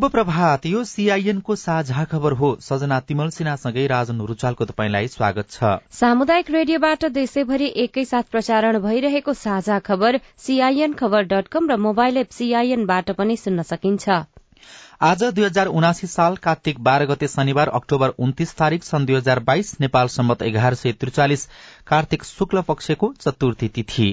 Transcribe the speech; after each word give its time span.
शुभ 0.00 0.10
प्रभात 0.10 0.64
यो 0.66 0.82
सीआईएनको 0.84 1.54
साझा 1.56 2.04
खबर 2.10 2.32
हो। 2.32 2.48
सजना 2.60 2.98
तिमल 3.00 3.30
सिन्हासँगै 3.30 3.86
राजन 3.86 4.20
रुचालको 4.28 4.64
तपाईँलाई 4.64 5.08
स्वागत 5.08 5.50
छ। 5.50 5.72
सामुदायिक 5.92 6.50
रेडियोबाट 6.50 7.04
देशैभरि 7.12 7.66
एकैसाथ 7.76 8.30
प्रसारण 8.30 8.78
भइरहेको 8.80 9.32
साझा 9.34 9.78
खबर 9.80 10.20
सीआईएन 10.38 10.92
खबर 10.94 11.28
डट 11.32 11.48
कम 11.48 11.68
र 11.70 11.76
मोबाइल 11.78 12.16
एप 12.16 12.30
सीआईएनबाट 12.32 13.10
पनि 13.18 13.36
सुन्न 13.36 13.62
सकिन्छ। 13.64 14.08
आज 15.02 15.24
दुई 15.24 15.44
हजार 15.44 15.66
उनासी 15.74 16.06
साल 16.06 16.36
कार्तिक 16.40 16.80
बाह्र 16.80 17.06
गते 17.06 17.28
शनिबार 17.28 17.68
अक्टोबर 17.74 18.16
उन्तिस 18.18 18.56
तारीक 18.56 18.84
सन् 18.84 19.06
दुई 19.06 19.16
हजार 19.16 19.38
बाइस 19.44 19.76
नेपाल 19.80 20.08
सम्मत 20.16 20.42
एघार 20.44 20.74
सय 20.76 20.92
त्रिचालिस 20.94 21.46
कार्तिक 21.86 22.24
शुक्ल 22.26 22.62
पक्षको 22.68 23.12
चतुर्थी 23.20 23.68
तिथि। 23.68 24.08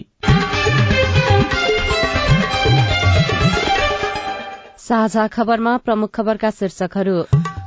साझा 4.88 5.28
खबरमा 5.28 5.72
प्रमुख 5.78 6.12
खबरका 6.16 6.50
शीर्षकहरू। 6.50 7.16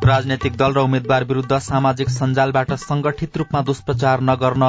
राजनैतिक 0.04 0.54
दल 0.56 0.72
र 0.72 0.78
उम्मेद्वार 0.80 1.24
विरूद्ध 1.24 1.58
सामाजिक 1.58 2.08
सञ्जालबाट 2.08 2.72
संगठित 2.82 3.36
रूपमा 3.36 3.60
दुष्प्रचार 3.62 4.20
नगर्न। 4.20 4.64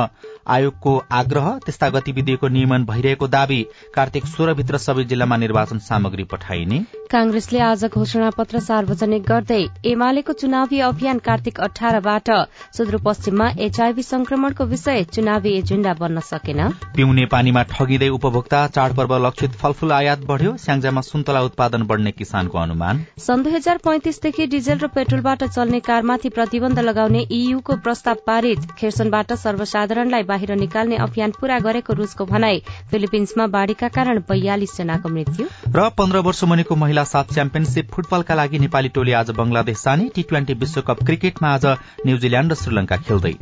आयोगको 0.48 0.96
आग्रह 1.12 1.48
त्यस्ता 1.66 1.90
गतिविधिको 1.90 2.48
नियमन 2.48 2.86
भइरहेको 2.86 3.28
दावी 3.28 3.62
कार्तिक 3.96 4.26
सोह्रभित्र 4.28 4.78
सबै 4.80 5.04
जिल्लामा 5.04 5.38
निर्वाचन 5.38 5.80
सामग्री 5.82 6.24
पठाइने। 6.32 6.80
कांग्रेसले 7.12 7.60
आज 7.62 7.86
घोषणा 7.86 8.30
पत्र 8.38 8.60
सार्वजनिक 8.62 9.24
गर्दै 9.24 9.62
एमालेको 9.86 10.34
चुनावी 10.34 10.80
अभियान 10.82 11.18
कार्तिक 11.20 11.60
अठारबाट 11.62 12.30
सुदूरपश्चिममा 12.78 13.50
एचआईभी 13.60 14.04
संक्रमणको 14.04 14.66
विषय 14.66 15.04
चुनावी 15.14 15.58
एजेण्डा 15.58 15.94
बन्न 16.00 16.20
सकेन। 16.26 16.62
पिउने 16.96 17.26
पानीमा 17.26 17.64
ठगिँदै 17.72 18.10
उपभोक्ता 18.10 18.66
चाडपर्व 18.68 19.18
लक्षित 19.26 19.52
फलफूल 19.62 19.92
आयात 19.92 20.26
बढ़्यो 20.26 20.56
स्याङ्जामा 20.58 21.02
सुन्तला 21.02 21.42
उत्पादन 21.42 21.84
बढ़ने 21.84 22.12
किसानको 22.12 22.58
अनुमान। 22.58 23.06
सन् 23.20 23.44
दुई 23.44 23.54
हजार 23.54 23.78
पैंतिसदेखि 23.86 24.48
डिजेल 24.48 24.80
र 24.80 24.88
पेट्रोलबाट 24.96 25.44
चल्ने 25.46 25.80
कारमाथि 25.82 26.30
प्रतिबन्ध 26.30 26.80
लगाउने 26.82 27.26
ईयूको 27.32 27.76
प्रस्ताव 27.84 28.18
पारित 28.28 28.72
खेर्सनबाट 28.80 29.34
सर्वसाधारणलाई 29.44 30.24
बाहिर 30.32 30.56
निकाल्ने 30.58 30.98
अभियान 31.00 31.32
पूरा 31.40 31.60
गरेको 31.62 31.94
रूसको 31.94 32.26
भनाई 32.26 32.62
फिलिपिन्समा 32.92 33.48
बाढ़ीका 33.50 33.88
कारण 33.92 34.24
बयालिस 34.30 34.78
जनाको 34.78 35.10
मृत्यु। 35.10 35.48
र 35.76 35.90
पन्ध्र 35.98 36.26
वर्ष 36.28 36.44
मुनिको 36.46 36.76
महिला 36.76 37.04
सात 37.06 37.34
च्याम्पियनशीप 37.34 37.92
फुटबलका 37.92 38.36
लागि 38.36 38.60
नेपाली 38.60 38.90
टोली 38.90 39.12
आज 39.20 39.32
बंगलादेश 39.38 39.84
जाने 39.86 40.10
टी 40.16 40.24
ट्वेन्टी 40.24 40.54
विश्वकप 40.60 41.04
क्रिकेटमा 41.06 41.54
आज 41.54 41.66
न्यूजील्याण्ड 42.06 42.52
र 42.52 42.56
श्रीलंका 42.56 42.98
खेल्दै। 43.08 43.36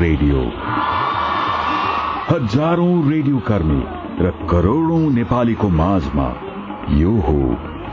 रेडियो। 0.00 0.42
हजारौं 2.28 2.94
रेडियो 3.10 3.38
कर्मी 3.38 3.80
र 4.20 4.30
करोड़ौं 4.50 5.00
नेपालीको 5.10 5.68
माझमा 5.68 6.28
यो 6.96 7.12
हो 7.20 7.40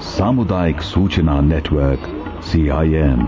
सामुदायिक 0.07 0.81
सूचना 0.81 1.39
नेटवर्क। 1.41 2.16
सीआईएन 2.47 3.19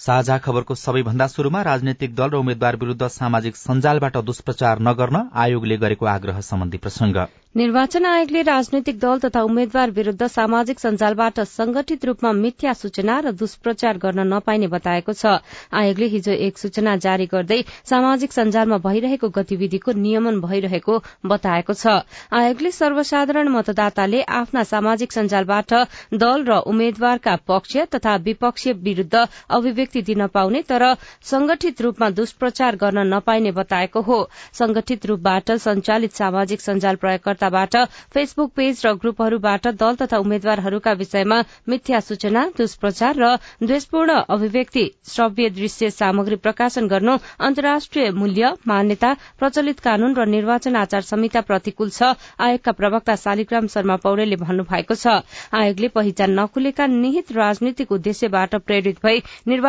साझा 0.00 0.36
खबरको 0.38 0.74
सबैभन्दा 0.74 1.26
शुरूमा 1.26 1.62
राजनैतिक 1.62 2.14
दल 2.14 2.30
र 2.30 2.36
उम्मेद्वार 2.38 2.76
विरूद्ध 2.76 3.06
सामाजिक 3.10 3.56
सञ्जालबाट 3.56 4.16
दुष्प्रचार 4.24 4.78
नगर्न 4.80 5.22
आयोगले 5.34 5.76
गरेको 5.76 6.06
आग्रह 6.06 6.40
सम्बन्धी 6.40 6.78
प्रसंग। 6.78 7.16
निर्वाचन 7.56 8.04
आयोगले 8.06 8.42
राजनैतिक 8.42 8.98
दल 8.98 9.18
तथा 9.18 9.42
उम्मेद्वार 9.42 9.90
विरूद्ध 9.90 10.26
सामाजिक 10.28 10.78
सञ्जालबाट 10.78 11.40
संगठित 11.42 12.04
रूपमा 12.04 12.32
मिथ्या 12.32 12.72
सूचना 12.74 13.18
र 13.20 13.32
दुष्प्रचार 13.32 13.98
गर्न 13.98 14.26
नपाइने 14.34 14.66
बताएको 14.68 15.12
छ। 15.12 15.42
आयोगले 15.74 16.06
हिजो 16.06 16.32
एक 16.46 16.58
सूचना 16.58 16.94
जारी 16.98 17.26
गर्दै 17.26 17.58
सामाजिक 17.90 18.32
सञ्जालमा 18.32 18.78
भइरहेको 18.78 19.28
गतिविधिको 19.30 19.92
नियमन 19.98 20.40
भइरहेको 20.40 21.00
बताएको 21.26 21.74
छ। 21.74 22.06
आयोगले 22.32 22.70
सर्वसाधारण 22.70 23.48
मतदाताले 23.48 24.22
आफ्ना 24.22 24.62
सामाजिक 24.62 25.12
सञ्जालबाट 25.12 25.74
दल 26.14 26.44
र 26.44 26.62
उम्मेद्वारका 26.70 27.36
पक्ष 27.48 27.76
तथा 27.90 28.16
विपक्षी 28.22 28.72
विरूद्ध 28.86 29.26
अभिव्यक्ति 29.50 29.86
दिन 29.96 30.26
पाउने 30.26 30.62
तर 30.62 30.94
संगठित 31.22 31.80
रूपमा 31.82 32.10
दुष्प्रचार 32.10 32.76
गर्न 32.76 33.06
नपाइने 33.14 33.52
बताएको 33.52 34.00
हो। 34.00 34.22
संगठित 34.52 35.06
रूपबाट 35.06 35.52
संचालित 35.58 36.12
सामाजिक 36.12 36.60
सञ्जाल 36.60 36.96
प्रयोगकर्ता 36.96 37.48
संस्थाबाट 37.48 37.76
फेसबुक 38.14 38.52
पेज 38.56 38.82
र 38.86 38.92
ग्रुपहरूबाट 38.94 39.66
दल 39.74 39.94
तथा 39.94 40.18
उम्मेद्वारहरूका 40.18 40.92
विषयमा 40.92 41.40
मिथ्या 41.68 42.00
सूचना 42.00 42.44
दुष्प्रचार 42.58 43.14
र 43.16 43.36
द्वेषपूर्ण 43.62 44.12
अभिव्यक्ति 44.28 44.84
श्रव्य 45.06 45.50
दृश्य 45.50 45.90
सामग्री 45.90 46.36
प्रकाशन 46.36 46.88
गर्नु 46.88 47.16
अन्तर्राष्ट्रिय 47.40 48.10
मूल्य 48.10 48.52
मान्यता 48.68 49.12
प्रचलित 49.38 49.80
कानून 49.80 50.14
र 50.16 50.26
निर्वाचन 50.26 50.76
आचार 50.76 51.02
संहिता 51.02 51.40
प्रतिकूल 51.40 51.90
छ 51.90 52.02
आयोगका 52.38 52.72
प्रवक्ता 52.72 53.16
शालिग्राम 53.16 53.66
शर्मा 53.66 53.96
पौडेलले 53.96 54.36
भन्नुभएको 54.36 54.94
छ। 54.94 55.22
आयोगले 55.54 55.88
पहिचान 55.88 56.38
नखुलेका 56.40 56.86
निहित 56.86 57.32
राजनीतिक 57.32 57.92
उद्देश्यबाट 57.92 58.54
प्रेरित 58.66 58.98
भई 59.02 59.22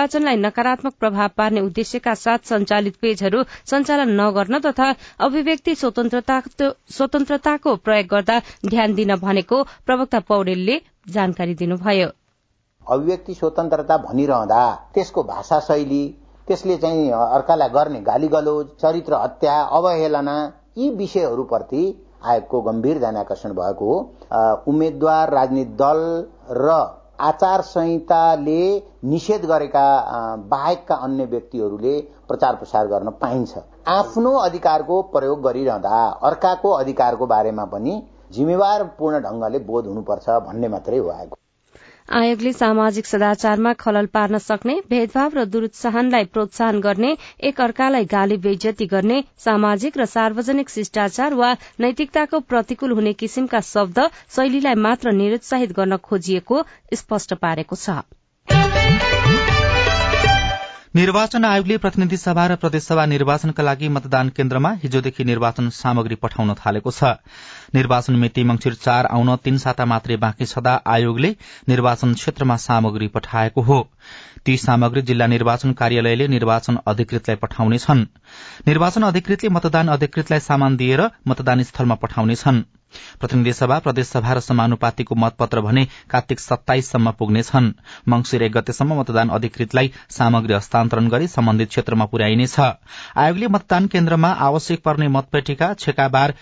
निर्वाचनलाई 0.10 0.36
नकारात्मक 0.38 0.94
प्रभाव 1.00 1.30
पार्ने 1.38 1.62
उद्देश्यका 1.62 2.14
साथ 2.16 2.50
संचालित 2.50 2.96
पेजहरू 3.02 3.44
सञ्चालन 3.70 4.10
नगर्न 4.20 4.60
तथा 4.60 4.88
अभिव्यक्ति 5.20 5.76
स्वतन्त्रता 5.76 6.40
भाषाको 6.40 7.76
प्रयोग 7.78 8.08
गर्दा 8.10 8.40
ध्यान 8.66 8.94
दिन 8.96 9.16
भनेको 9.18 9.64
प्रवक्ता 9.86 10.20
पौडेलले 10.28 10.76
जानकारी 11.14 11.54
दिनुभयो। 11.56 12.08
अभिव्यक्ति 12.86 13.34
स्वतन्त्रता 13.34 13.98
भनिरहँदा 14.00 14.64
त्यसको 14.94 15.24
भाषा 15.24 15.60
शैली 15.62 16.04
त्यसले 16.48 16.78
चाहिँ 16.78 17.10
अर्कालाई 17.14 17.70
गर्ने 17.70 18.00
गाली 18.02 18.28
गलोज 18.28 18.66
चरित्र 18.82 19.14
हत्या 19.24 19.62
अवहेलना 19.78 20.38
यी 20.78 20.90
विषयहरूप्रति 20.98 21.84
आयोगको 22.26 22.62
गम्भीर 22.62 22.98
ध्यान 23.00 23.16
आकर्षण 23.18 23.52
भएको 23.54 23.86
हो। 23.86 23.98
उम्मेद्वार 24.68 25.30
राजनीतिक 25.34 25.76
दल 25.78 26.02
र 26.58 26.99
आचार 27.20 27.62
संहिताले 27.62 28.62
निषेध 29.04 29.46
गरेका 29.46 29.86
बाहेकका 30.50 30.96
अन्य 30.96 31.26
व्यक्तिहरूले 31.26 32.00
प्रचार 32.28 32.56
प्रसार 32.56 32.88
गर्न 32.88 33.10
पाइन्छ। 33.22 33.58
आफ्नो 33.88 34.36
अधिकारको 34.38 35.02
प्रयोग 35.12 35.42
गरिरहँदा 35.42 36.06
अर्काको 36.24 36.72
अधिकारको 36.74 37.26
बारेमा 37.28 37.66
पनि 37.66 38.02
जिम्मेवारपूर्ण 38.32 39.20
ढंगले 39.20 39.60
बोध 39.66 39.88
हुनुपर्छ 39.88 40.30
भन्ने 40.48 40.68
मात्रै 40.68 40.98
हो 40.98 41.10
आएको 41.10 41.38
आयोगले 42.18 42.52
सामाजिक 42.54 43.06
सदाचारमा 43.06 43.72
खलल 43.82 44.06
पार्न 44.14 44.38
सक्ने 44.44 44.76
भेदभाव 44.90 45.36
र 45.38 45.44
दुरुत्साहनलाई 45.56 46.26
प्रोत्साहन 46.38 46.80
गर्ने 46.86 47.12
एक 47.50 47.62
अर्कालाई 47.62 48.10
गाली 48.14 48.38
बेज्जती 48.46 48.88
गर्ने 48.94 49.22
सामाजिक 49.46 50.02
र 50.02 50.10
सार्वजनिक 50.14 50.76
शिष्टाचार 50.76 51.40
वा 51.42 51.54
नैतिकताको 51.86 52.40
प्रतिकूल 52.54 53.00
हुने 53.02 53.14
किसिमका 53.24 53.66
शब्द 53.72 54.08
शैलीलाई 54.38 54.86
मात्र 54.88 55.18
निरुत्साहित 55.20 55.82
गर्न 55.82 56.06
खोजिएको 56.10 56.64
स्पष्ट 56.96 57.44
पारेको 57.46 57.84
छ। 57.84 58.02
निर्वाचन 61.00 61.46
आयोगले 61.46 61.76
प्रतिनिधि 61.78 62.18
सभा 62.18 62.46
र 62.48 62.56
प्रदेशसभा 62.60 63.06
निर्वाचनका 63.06 63.64
लागि 63.64 63.88
मतदान 63.90 64.30
केन्द्रमा 64.30 64.72
हिजोदेखि 64.82 65.24
निर्वाचन 65.24 65.70
सामग्री 65.72 66.16
पठाउन 66.16 66.54
थालेको 66.60 66.92
छ। 66.92 67.12
निर्वाचन 67.76 68.16
मिति 68.20 68.44
मंगिर 68.44 68.74
चार 68.76 69.06
आउन 69.08 69.36
तीन 69.36 69.58
साता 69.58 69.86
मात्रै 69.86 70.18
बाँकी 70.18 70.46
छँदा 70.46 70.74
आयोगले 70.86 71.30
निर्वाचन 71.70 72.14
क्षेत्रमा 72.14 72.56
सामग्री 72.58 73.08
पठाएको 73.08 73.62
हो। 73.62 73.80
ती 74.46 74.58
सामग्री 74.58 75.02
जिल्ला 75.02 75.28
निर्वाचन 75.28 75.74
कार्यालयले 75.74 76.28
निर्वाचन 76.28 76.80
अधिकृतलाई 76.86 77.38
पठाउनेछन्। 77.38 78.04
निर्वाचन 78.68 79.04
अधिकृतले 79.04 79.50
मतदान 79.50 79.88
अधिकृतलाई 79.96 80.40
सामान 80.40 80.78
दिएर 80.78 81.08
मतदान 81.28 81.64
स्थलमा 81.64 81.96
पठाउनेछन्। 81.96 82.62
प्रतिनिधि 83.20 83.54
सभा 83.54 83.78
प्रदेशसभा 83.80 84.34
र 84.34 84.40
समानुपातिको 84.40 85.16
मतपत्र 85.16 85.62
भने 85.62 85.86
कार्तिक 86.10 86.40
सत्ताइससम्म 86.40 87.12
पुग्नेछन्। 87.20 87.72
मंगिर 88.10 88.44
एक 88.44 88.52
गतेसम्म 88.52 89.00
मतदान 89.00 89.30
अधिकृतलाई 89.30 89.92
सामग्री 90.10 90.54
हस्तान्तरण 90.54 91.08
गरी 91.10 91.28
सम्बन्धित 91.28 91.70
क्षेत्रमा 91.70 92.06
पुर्याइनेछ। 92.06 92.60
आयोगले 92.60 93.48
मतदान 93.48 93.88
केन्द्रमा 93.88 94.32
आवश्यक 94.50 94.82
पर्ने 94.84 95.08
मतपेटिका 95.08 95.74
छेकाबार 95.80 96.34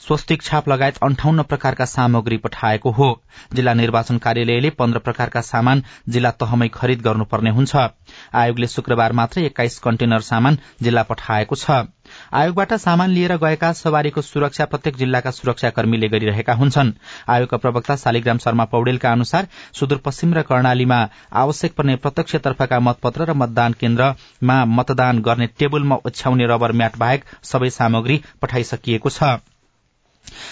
स्वस्तिक 0.00 0.42
छाप 0.42 0.68
लगायत 0.68 0.96
अन्ठाउन्न 1.02 1.42
प्रकारका 1.42 1.84
सामग्री 1.84 2.36
पठाएको 2.36 2.90
हो। 2.90 3.06
जिल्ला 3.54 3.72
निर्वाचन 3.74 4.18
कार्यालयले 4.18 4.70
पन्ध्र 4.70 4.98
प्रकारका 4.98 5.40
सामान 5.40 5.82
जिल्ला 6.08 6.30
तहमै 6.32 6.68
खरिद 6.68 7.00
गर्नुपर्ने 7.02 7.50
हुन्छ। 7.50 7.76
आयोगले 8.34 8.66
शुक्रबार 8.66 9.12
मात्रै 9.12 9.44
एक्काइस 9.44 9.78
कन्टेनर 9.78 10.20
सामान 10.20 10.58
जिल्ला 10.82 11.02
पठाएको 11.02 11.56
छ। 11.56 11.78
आयोगबाट 12.32 12.74
सामान 12.74 13.10
लिएर 13.10 13.36
गएका 13.38 13.72
सवारीको 13.72 14.22
सुरक्षा 14.22 14.64
प्रत्येक 14.66 14.96
जिल्लाका 14.96 15.30
सुरक्षाकर्मीले 15.30 16.08
गरिरहेका 16.08 16.54
हुन्छन्। 16.54 16.92
आयोगका 17.28 17.56
प्रवक्ता 17.56 17.96
शालिग्राम 17.96 18.38
शर्मा 18.38 18.64
पौडेलका 18.68 19.12
अनुसार 19.12 19.48
सुदूरपश्चिम 19.72 20.34
र 20.34 20.42
कर्णालीमा 20.52 21.00
आवश्यक 21.42 21.74
पर्ने 21.74 21.96
प्रत्यक्षतर्फका 22.04 22.80
मतपत्र 22.82 23.24
र 23.24 23.40
मतदान 23.42 23.80
केन्द्रमा 23.80 24.64
मतदान 24.76 25.26
गर्ने 25.26 25.46
टेबलमा 25.58 26.02
ओछ्याउने 26.06 26.46
रबर 26.46 26.72
म्याट 26.72 26.96
बाहेक 26.98 27.24
सबै 27.44 27.70
सामग्री 27.72 28.22
पठाइसकिएको 28.42 29.10
छ। 29.10 29.36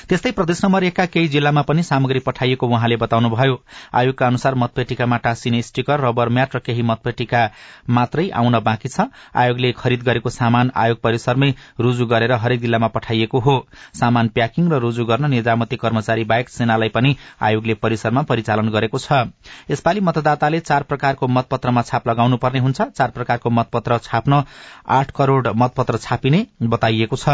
त्यस्तै 0.08 0.30
प्रदेश 0.32 0.64
नम्बर 0.64 0.84
एकका 0.84 1.04
केही 1.06 1.28
जिल्लामा 1.28 1.62
पनि 1.62 1.82
सामग्री 1.82 2.20
पठाइएको 2.20 2.66
उहाँले 2.66 2.96
बताउनुभयो। 2.96 3.56
आयोगका 3.94 4.26
अनुसार 4.26 4.54
मतपेटिकामा 4.54 5.16
टाँसिने 5.16 5.62
स्टिकर 5.62 6.00
रबर 6.00 6.28
म्याट 6.28 6.56
र 6.56 6.58
केही 6.58 6.82
मतपेटिका 6.82 7.42
मात्रै 7.90 8.28
आउन 8.30 8.58
बाँकी 8.60 8.88
छ। 8.88 9.08
आयोगले 9.34 9.72
खरिद 9.72 10.02
गरेको 10.02 10.30
सामान 10.30 10.70
आयोग 10.74 11.00
परिसरमै 11.00 11.50
रूजु 11.80 12.06
गरेर 12.06 12.32
हरेक 12.34 12.60
जिल्लामा 12.60 12.88
पठाइएको 12.88 13.38
हो। 13.38 13.56
सामान 13.94 14.28
प्याकिङ 14.28 14.68
र 14.68 14.78
रूजु 14.80 15.04
गर्न 15.04 15.30
निजामती 15.30 15.76
कर्मचारी 15.76 16.24
बाहेक 16.24 16.48
सेनालाई 16.50 16.88
पनि 16.88 17.16
आयोगले 17.42 17.74
परिसरमा 17.74 18.22
परिचालन 18.22 18.68
गरेको 18.68 18.98
छ। 18.98 19.32
यसपालि 19.70 20.00
मतदाताले 20.00 20.60
चार 20.60 20.82
प्रकारको 20.84 21.26
मतपत्रमा 21.28 21.82
छाप 21.82 22.08
लगाउनु 22.08 22.36
पर्ने 22.36 22.60
हुन्छ। 22.60 22.80
चार 22.94 23.10
प्रकारको 23.10 23.50
मतपत्र 23.50 23.98
छाप्न 24.04 24.42
आठ 24.88 25.10
करोड़ 25.10 25.48
मतपत्र 25.48 25.96
छापिने 25.98 26.46
बताइएको 26.64 27.16
छ। 27.16 27.28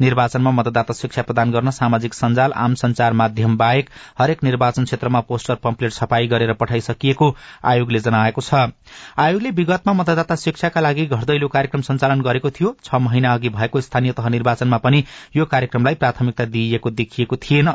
निर्वाचनमा 0.00 0.50
मतदाता 0.50 0.94
शिक्षा 0.94 1.22
प्रदान 1.22 1.50
गर्न 1.50 1.70
सामाजिक 1.78 2.14
सञ्जाल 2.14 2.52
आम 2.58 2.74
संचार 2.76 3.12
माध्यम 3.14 3.56
बाहेक 3.56 3.90
हरेक 4.18 4.44
निर्वाचन 4.44 4.84
क्षेत्रमा 4.84 5.20
पोस्टर 5.28 5.54
पम्पलेट 5.62 5.92
छपाई 5.92 6.26
गरेर 6.28 6.52
पठाइसकिएको 6.54 7.34
आयोगले 7.64 8.00
जनाएको 8.00 8.40
छ। 8.42 8.64
आयोगले 9.18 9.50
विगतमा 9.52 9.92
मतदाता 9.94 10.36
शिक्षाका 10.38 10.80
लागि 10.80 11.06
घर 11.08 11.24
दैलो 11.24 11.48
कार्यक्रम 11.48 11.82
सञ्चालन 11.82 12.20
गरेको 12.22 12.50
थियो। 12.50 12.76
छ 12.84 12.94
महिना 13.00 13.34
अघि 13.34 13.48
भएको 13.50 13.80
स्थानीय 13.80 14.12
तह 14.12 14.28
निर्वाचनमा 14.28 14.78
पनि 14.78 15.04
यो 15.36 15.44
कार्यक्रमलाई 15.46 15.94
प्राथमिकता 15.96 16.44
दिइएको 16.46 16.90
देखिएको 16.92 17.36
थिएन। 17.38 17.72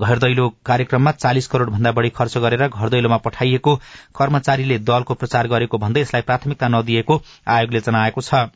घर 0.00 0.18
दैलो 0.18 0.48
कार्यक्रममा 0.66 1.10
चालिस 1.12 1.46
करोड़ 1.46 1.68
भन्दा 1.70 1.92
बढ़ी 1.92 2.10
खर्च 2.10 2.36
गरेर 2.38 2.66
घर 2.68 2.88
दैलोमा 2.88 3.16
पठाइएको 3.18 3.74
कर्मचारीले 4.16 4.78
दलको 4.84 5.14
प्रचार 5.14 5.48
गरेको 5.48 5.78
भन्दै 5.78 6.00
यसलाई 6.00 6.22
प्राथमिकता 6.22 6.68
नदिएको 6.68 7.22
आयोगले 7.48 7.80
जनाएको 7.80 8.20
छ। 8.20 8.46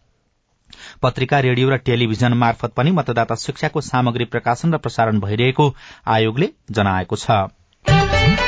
पत्रिका 1.02 1.40
रेडियो 1.40 1.70
र 1.70 1.76
टेलिभिजन 1.76 2.32
मार्फत 2.34 2.72
पनि 2.76 2.90
मतदाता 2.90 3.34
शिक्षाको 3.34 3.80
सामग्री 3.80 4.24
प्रकाशन 4.24 4.74
र 4.74 4.78
प्रसारण 4.78 5.20
भइरहेको 5.20 5.74
आयोगले 6.06 6.48
जनाएको 6.70 7.16
छ। 7.16 8.41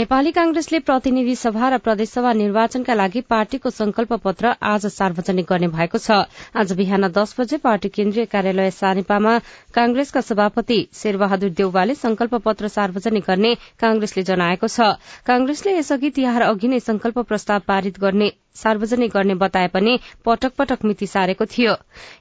नेपाली 0.00 0.30
कांग्रेसले 0.32 0.78
प्रतिनिधि 0.80 1.34
सभा 1.36 1.68
र 1.68 1.78
प्रदेशसभा 1.84 2.32
निर्वाचनका 2.32 2.94
लागि 2.94 3.20
पार्टीको 3.28 3.70
संकल्प 3.70 4.12
पत्र 4.24 4.52
आज 4.64 4.86
सार्वजनिक 4.86 5.46
गर्ने 5.50 5.68
भएको 5.76 5.98
छ। 5.98 6.24
आज 6.56 6.72
बिहान 6.72 7.08
दस 7.12 7.36
बजे 7.40 7.56
पार्टी 7.60 7.88
केन्द्रीय 7.92 8.24
कार्यालय 8.32 8.70
सानिपामा 8.72 9.38
कांग्रेसका 9.76 10.20
सभापति 10.24 10.80
शेरबहादुर 11.02 11.50
देउवाले 11.52 11.94
संकल्प 12.00 12.34
पत्र 12.40 12.68
सार्वजनिक 12.70 13.24
गर्ने 13.28 13.54
कांग्रेसले 13.80 14.22
जनाएको 14.24 14.68
छ। 14.68 14.96
कांग्रेसले 15.26 15.78
यसअघि 15.78 16.10
तिहार 16.16 16.42
अघि 16.48 16.68
नै 16.68 16.80
संकल्प 16.80 17.18
प्रस्ताव 17.28 17.60
पारित 17.68 18.00
गर्ने 18.00 18.32
सार्वजनिक 18.56 19.10
गर्ने 19.14 19.34
बताए 19.40 19.68
पनि 19.68 19.98
पटक 20.26 20.52
पटक 20.58 20.84
मिति 20.84 21.06
सारेको 21.06 21.44
थियो। 21.46 21.74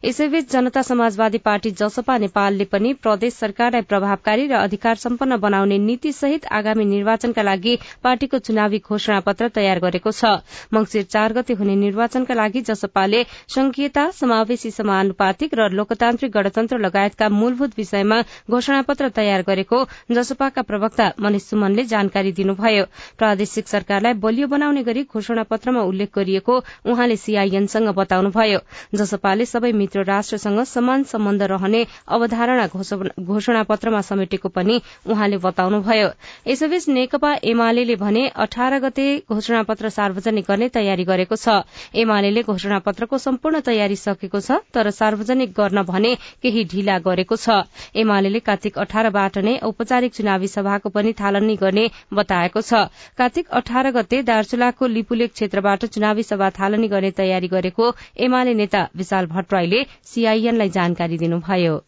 यसैबीच 0.06 0.52
जनता 0.52 0.82
समाजवादी 0.82 1.38
पार्टी 1.48 1.72
जसपा 1.80 2.18
नेपालले 2.18 2.66
पनि 2.74 2.94
प्रदेश 3.02 3.34
सरकारलाई 3.36 3.82
प्रभावकारी 3.90 4.46
र 4.48 4.54
अधिकार 4.60 4.96
सम्पन्न 4.98 5.38
बनाउने 5.40 5.78
नीति 5.80 6.12
सहित 6.14 6.46
आगामी 6.60 6.86
निर्वाचनका 6.86 7.42
लागि 7.42 7.69
पार्टीको 8.04 8.38
चुनावी 8.40 8.80
घोषणा 8.80 9.20
पत्र 9.20 9.48
तयार 9.56 9.80
गरेको 9.80 10.12
छ। 10.12 10.26
मंगिर 10.74 11.04
चार 11.06 11.34
गते 11.34 11.54
हुने 11.54 11.76
निर्वाचनका 11.76 12.34
लागि 12.34 12.62
जसपाले 12.62 13.24
संघीयता 13.56 14.10
समावेशी 14.12 14.72
समानुपातिक 14.72 15.54
र 15.54 15.70
लोकतान्त्रिक 15.72 16.32
गणतन्त्र 16.32 16.78
लगायतका 16.80 17.30
मूलभूत 17.30 17.72
विषयमा 17.78 18.22
घोषणा 18.50 18.82
पत्र 18.82 19.10
तयार 19.16 19.42
गरेको 19.48 19.84
जसपाका 20.12 20.62
प्रवक्ता 20.62 21.12
मनिष 21.20 21.44
सुमनले 21.50 21.84
जानकारी 21.86 22.32
दिनुभयो। 22.32 22.84
प्रादेशिक 23.18 23.68
सरकारलाई 23.68 24.14
बलियो 24.20 24.48
बनाउने 24.48 24.84
गरी 24.84 25.04
घोषणा 25.04 25.44
पत्रमा 25.44 25.82
उल्लेख 25.84 26.10
गरिएको 26.16 26.58
उहाँले 26.86 27.16
सीआईएनसँग 27.16 27.90
बताउनुभयो। 27.96 28.60
जसपाले 28.96 29.46
सबै 29.46 29.72
मित्र 29.74 30.04
राष्ट्रसँग 30.06 30.64
समान 30.66 31.04
सम्बन्ध 31.04 31.44
रहने 31.52 31.86
अवधारणा 32.08 32.68
घोषणा 32.68 33.64
पत्रमा 33.64 34.02
समेटेको 34.02 34.50
पनि 34.50 34.82
उहाँले 35.08 35.38
बताउनुभयो। 35.38 36.10
यसैबीच 36.48 36.88
नेकपा 36.90 37.34
एमाले 37.60 37.96
भने 37.96 38.28
अठार 38.40 38.78
गते 38.80 39.06
घोषणा 39.28 39.62
पत्र 39.68 39.90
सार्वजनिक 39.92 40.46
गर्ने 40.48 40.68
तयारी 40.72 41.04
गरेको 41.04 41.36
छ। 41.36 41.56
एमाले 41.94 42.44
घोषणा 42.44 42.78
पत्रको 42.80 43.18
सम्पूर्ण 43.20 43.60
तयारी 43.68 43.96
सकेको 44.00 44.40
छ 44.40 44.60
तर 44.72 44.90
सार्वजनिक 44.96 45.52
गर्न 45.52 45.84
भने 45.84 46.14
केही 46.40 46.64
ढिला 46.72 46.98
गरेको 47.04 47.36
छ। 47.36 47.68
एमाले 48.00 48.40
कार्तिक 48.40 48.80
अठारबाट 48.80 49.38
नै 49.44 49.58
औपचारिक 49.62 50.16
चुनावी 50.16 50.48
सभाको 50.48 50.90
पनि 50.90 51.14
थालनी 51.20 51.56
गर्ने 51.60 51.86
बताएको 52.14 52.62
छ। 52.64 52.88
कार्तिक 53.20 53.52
अठार 53.54 53.92
गते 53.92 54.22
दार्चुलाको 54.24 54.88
लिपुलेक 54.90 55.36
क्षेत्रबाट 55.36 55.80
चुनाव 55.82 55.98
चुनावी 56.00 56.24
सभा 56.24 56.50
थालनी 56.56 56.88
गर्ने 56.88 57.12
तयारी 57.14 57.48
गरेको 57.50 57.92
एमाले 58.24 58.54
नेता 58.56 58.88
विशाल 58.96 59.26
भट्टराईले 59.28 59.86
सीआईएनलाई 60.08 60.70
जानकारी 60.72 61.18
दिनुभयो। 61.18 61.80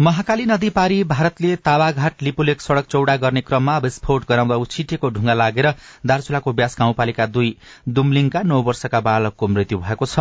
महाकाली 0.00 0.44
नदी 0.46 0.68
पारी 0.70 1.02
भारतले 1.04 1.54
तावाघाट 1.56 2.22
लिपुलेक 2.22 2.60
सड़क 2.60 2.86
चौड़ा 2.90 3.16
गर्ने 3.16 3.40
क्रममा 3.40 3.76
विस्फोट 3.78 4.24
गराउँदा 4.28 4.56
उछिटेको 4.56 5.08
ढुङ्गा 5.10 5.34
लागेर 5.34 5.68
दार्चुलाको 6.06 6.52
ब्यास 6.52 6.76
गाउँपालिका 6.78 7.26
दुई 7.26 7.54
दुम्लिङका 7.88 8.42
नौ 8.42 8.62
वर्षका 8.62 9.00
बालकको 9.00 9.48
मृत्यु 9.48 9.78
भएको 9.78 10.06
छ। 10.06 10.18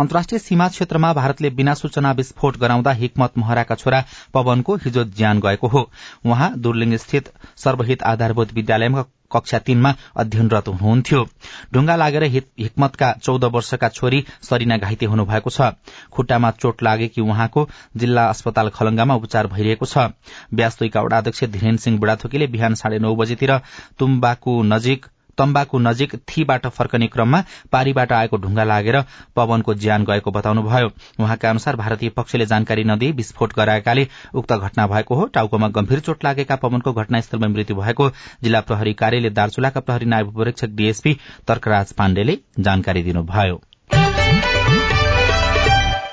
अन्तर्राष्ट्रिय 0.00 0.38
सीमा 0.38 0.68
क्षेत्रमा 0.68 1.12
भारतले 1.12 1.50
बिना 1.52 1.74
सूचना 1.74 2.12
विस्फोट 2.12 2.56
गराउँदा 2.58 2.92
हिक्मत 3.04 3.38
महराका 3.38 3.74
छोरा 3.74 4.04
पवनको 4.34 4.76
हिजो 4.84 5.04
ज्यान 5.04 5.40
गएको 5.40 5.68
हो। 5.68 5.88
उहाँ 6.24 6.52
दुर्लिङ 6.58 6.96
स्थित 6.96 7.32
सर्वहित 7.56 8.02
आधारभूत 8.02 8.52
विद्यालयमा 8.54 9.04
कक्षा 9.32 9.58
तीनमा 9.58 9.94
अध्ययनरत 10.16 10.68
हुनुहुन्थ्यो। 10.68 11.24
ढुङ्गा 11.72 11.96
लागेर 11.96 12.24
हिक्मतका 12.24 13.12
चौध 13.22 13.44
वर्षका 13.54 13.88
छोरी 13.90 14.24
सरिना 14.42 14.76
घाइते 14.78 15.06
हुनुभएको 15.06 15.50
छ। 15.50 15.70
खुट्टामा 16.12 16.50
चोट 16.60 16.82
लागेकी 16.82 17.20
उहाँको 17.20 17.68
जिल्ला 17.96 18.26
अस्पताल 18.28 18.68
खलंगामा 18.70 19.14
उपचार 19.14 19.46
भइरहेको 19.46 19.86
छ। 19.86 20.10
ब्यास 20.54 20.78
दुईका 20.78 21.00
वडाध्यक्ष 21.02 21.44
धीरेन 21.46 21.76
सिंह 21.76 21.98
बुढाथोकीले 21.98 22.46
बिहान 22.46 22.74
साढे 22.74 22.98
नौ 22.98 23.14
बजेतिर 23.16 23.56
तुम्बाकु 23.98 24.62
नजिक 24.64 25.06
तम्बाकु 25.38 25.78
नजिक 25.78 26.14
थीबाट 26.28 26.66
फर्कने 26.68 27.06
क्रममा 27.06 27.42
पारीबाट 27.72 28.12
आएको 28.12 28.36
ढुङ्गा 28.36 28.64
लागेर 28.64 29.00
पवनको 29.36 29.74
ज्यान 29.74 30.04
गएको 30.04 30.30
बताउनुभयो। 30.30 30.90
उहाँका 31.20 31.50
अनुसार 31.50 31.76
भारतीय 31.76 32.10
पक्षले 32.10 32.46
जानकारी 32.46 32.84
नदिई 32.84 33.12
विस्फोट 33.12 33.54
गराएकाले 33.56 34.06
उक्त 34.34 34.52
घटना 34.52 34.86
भएको 34.86 35.14
हो। 35.14 35.26
टाउकोमा 35.34 35.68
गम्भीर 35.68 36.00
चोट 36.00 36.24
लागेका 36.24 36.56
पवनको 36.56 36.92
घटनास्थलमा 36.92 37.48
मृत्यु 37.48 37.76
भएको 37.76 38.10
जिल्ला 38.42 38.60
प्रहरी 38.60 38.92
कार्यालय 38.94 39.30
दार्चुलाका 39.30 39.80
प्रहरी 39.80 40.22
उपरीक्षक 40.22 40.68
डीएसपी 40.74 41.16
तर्कराज 41.48 41.92
पाण्डेले 41.92 42.38
जानकारी 42.60 43.02
दिनुभयो। 43.02 43.60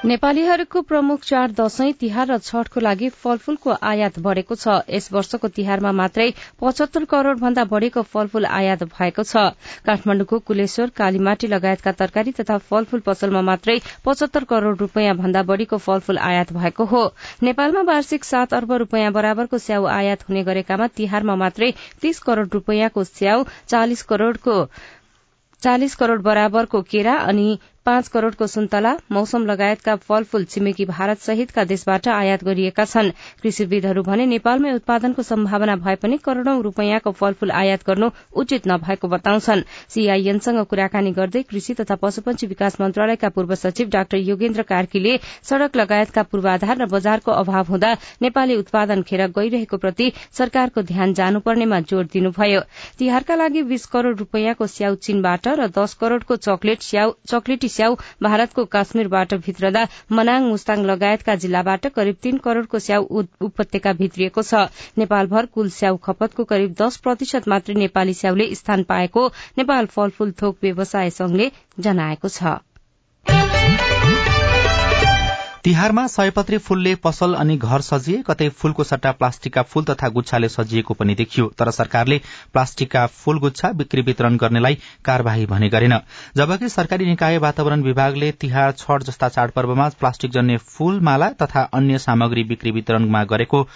नेपालीहरूको 0.07 0.81
प्रमुख 0.89 1.23
चाड 1.27 1.53
दशैं 1.55 1.93
तिहार 2.01 2.27
र 2.27 2.35
छठको 2.41 2.83
लागि 2.83 3.07
फलफूलको 3.23 3.73
आयात 3.87 4.19
बढ़ेको 4.27 4.55
छ। 4.55 4.75
यस 4.89 5.11
वर्षको 5.11 5.49
तिहारमा 5.57 5.91
मात्रै 5.97 6.27
पचहत्तर 6.61 7.07
करोड़ 7.13 7.33
भन्दा 7.41 7.65
बढ़ेको 7.73 8.03
फलफूल 8.13 8.47
आयात 8.59 8.85
भएको 8.93 9.25
छ। 9.25 9.43
काठमाण्डुको 9.83 10.39
कुलेश्वर 10.47 10.95
कालीमाटी 11.01 11.51
लगायतका 11.55 11.91
तरकारी 11.99 12.31
तथा 12.39 12.57
फलफूल 12.71 13.03
पसलमा 13.03 13.43
मात्रै 13.51 13.77
पचहत्तर 14.07 14.47
करोड़ 14.47 14.75
रूपियाँ 14.77 15.19
भन्दा 15.19 15.43
बढ़ीको 15.51 15.83
फलफूल 15.83 16.23
आयात 16.23 16.55
भएको 16.55 16.83
हो। 16.87 17.03
नेपालमा 17.43 17.87
वार्षिक 17.91 18.23
सात 18.23 18.53
अर्ब 18.53 18.71
रूपियाँ 18.87 19.11
बराबरको 19.13 19.57
स्याउ 19.59 19.91
आयात 19.91 20.29
हुने 20.29 20.47
गरेकामा 20.47 20.87
तिहारमा 20.95 21.35
मात्रै 21.43 21.73
तीस 22.01 22.27
करोड़ 22.29 22.47
रूपियाँको 22.49 23.03
स्याउ 23.05 23.43
चालिस 25.61 25.95
करोड़ 25.95 26.21
बराबरको 26.21 26.81
केरा 26.85 27.13
अनि 27.27 27.45
पाँच 27.87 28.07
करोड़को 28.13 28.45
सुन्तला 28.47 28.91
मौसम 29.11 29.45
लगायतका 29.45 29.95
फलफूल 29.97 30.43
छिमेकी 30.45 30.85
भारत 30.85 31.19
सहितका 31.19 31.63
देशबाट 31.63 32.07
आयात 32.09 32.43
गरिएका 32.43 32.85
छन्। 32.85 33.11
कृषिविदहरू 33.41 34.01
भने 34.03 34.25
नेपालमै 34.25 34.73
उत्पादनको 34.75 35.23
सम्भावना 35.23 35.75
भए 35.77 35.95
पनि 36.01 36.17
करोड़ौं 36.25 36.55
रूपियाँको 36.63 37.11
फलफूल 37.19 37.51
आयात 37.59 37.85
गर्नु 37.87 38.09
उचित 38.35 38.67
नभएको 38.67 39.07
बताउँछन्। 39.07 39.61
सीआईएनसँग 39.89 40.63
कुराकानी 40.65 41.11
गर्दै 41.11 41.43
कृषि 41.43 41.73
तथा 41.73 41.95
पशुपन्छी 42.01 42.47
विकास 42.47 42.75
मन्त्रालयका 42.81 43.29
पूर्व 43.29 43.55
सचिव 43.55 43.89
डाक्टर 43.89 44.17
योगेन्द्र 44.31 44.67
कार्कीले 44.67 45.15
सड़क 45.49 45.75
लगायतका 45.77 46.23
पूर्वाधार 46.27 46.77
र 46.77 46.85
बजारको 46.91 47.31
अभाव 47.43 47.71
हुँदा 47.71 47.93
नेपाली 48.21 48.55
उत्पादन 48.55 49.01
खेर 49.07 49.25
गइरहेको 49.39 49.77
प्रति 49.77 50.11
सरकारको 50.33 50.81
ध्यान 50.91 51.13
जानुपर्नेमा 51.13 51.79
जोड़ 51.87 52.05
दिनुभयो। 52.13 52.61
तिहारका 52.99 53.35
लागि 53.35 53.63
बीस 53.63 53.85
करोड़ 53.95 54.15
रूपियाँको 54.17 54.67
स्याउ 54.67 54.95
चीनबाट 55.07 55.47
र 55.55 55.71
दश 55.79 55.93
करोड़को 56.03 56.35
चकलेटी 56.43 56.85
स्याउ 56.87 57.11
भारतको 58.23 58.65
काश्मीरबाट 58.65 59.33
भित्रदा 59.33 59.87
मनाङ 60.11 60.43
मुस्ताङ 60.43 60.83
लगायतका 60.85 61.35
जिल्लाबाट 61.35 61.87
करिब 61.87 62.15
तीन 62.21 62.37
करोड़को 62.37 62.79
स्याउ 62.79 63.23
उपत्यका 63.41 63.93
भित्रिएको 63.93 64.41
छ। 64.41 64.67
नेपालभर 64.97 65.45
कुल 65.45 65.69
स्याउ 65.69 65.97
खपतको 66.03 66.43
करिब 66.43 66.75
दश 66.81 66.97
प्रतिशत 66.97 67.47
मात्रै 67.47 67.75
नेपाली 67.75 68.13
स्याउले 68.13 68.53
स्थान 68.55 68.83
पाएको 68.83 69.27
नेपाल 69.57 69.85
फलफूल 69.87 70.31
थोक 70.41 70.57
व्यवसाय 70.61 71.09
संघले 71.09 71.51
जनाएको 71.79 72.29
छ। 72.29 72.57
तिहारमा 75.67 76.05
सयपत्री 76.07 76.57
फूलले 76.57 76.93
पसल 76.95 77.33
अनि 77.35 77.55
घर 77.59 77.81
सजिए 77.85 78.21
कतै 78.27 78.47
फूलको 78.59 78.83
सट्टा 78.83 79.11
प्लास्टिकका 79.13 79.61
फूल 79.63 79.83
तथा 79.83 80.09
गुच्छाले 80.09 80.49
सजिएको 80.49 80.93
पनि 80.93 81.15
देखियो। 81.15 81.47
तर 81.59 81.71
सरकारले 81.71 82.19
प्लास्टिकका 82.53 83.05
फूल 83.15 83.39
गुच्छा 83.39 83.71
बिक्री 83.73 84.01
वितरण 84.01 84.37
गर्नेलाई 84.37 84.77
कार्यवाही 85.05 85.45
भने 85.45 85.69
गरेन। 85.69 85.97
जबकि 86.37 86.69
सरकारी 86.69 87.05
निकाय 87.05 87.37
वातावरण 87.37 87.83
विभागले 87.83 88.31
तिहार 88.31 88.71
छठ 88.77 89.03
जस्ता 89.03 89.29
चाडपर्वमा 89.29 89.89
प्लास्टिक 89.99 90.31
जन्य 90.31 90.57
फूल 90.69 90.99
माला 91.01 91.29
तथा 91.41 91.63
अन्य 91.73 91.97
सामग्री 91.99 92.43
बिक्री 92.45 92.71
वितरणमा 92.71 93.23
गरेको 93.25 93.67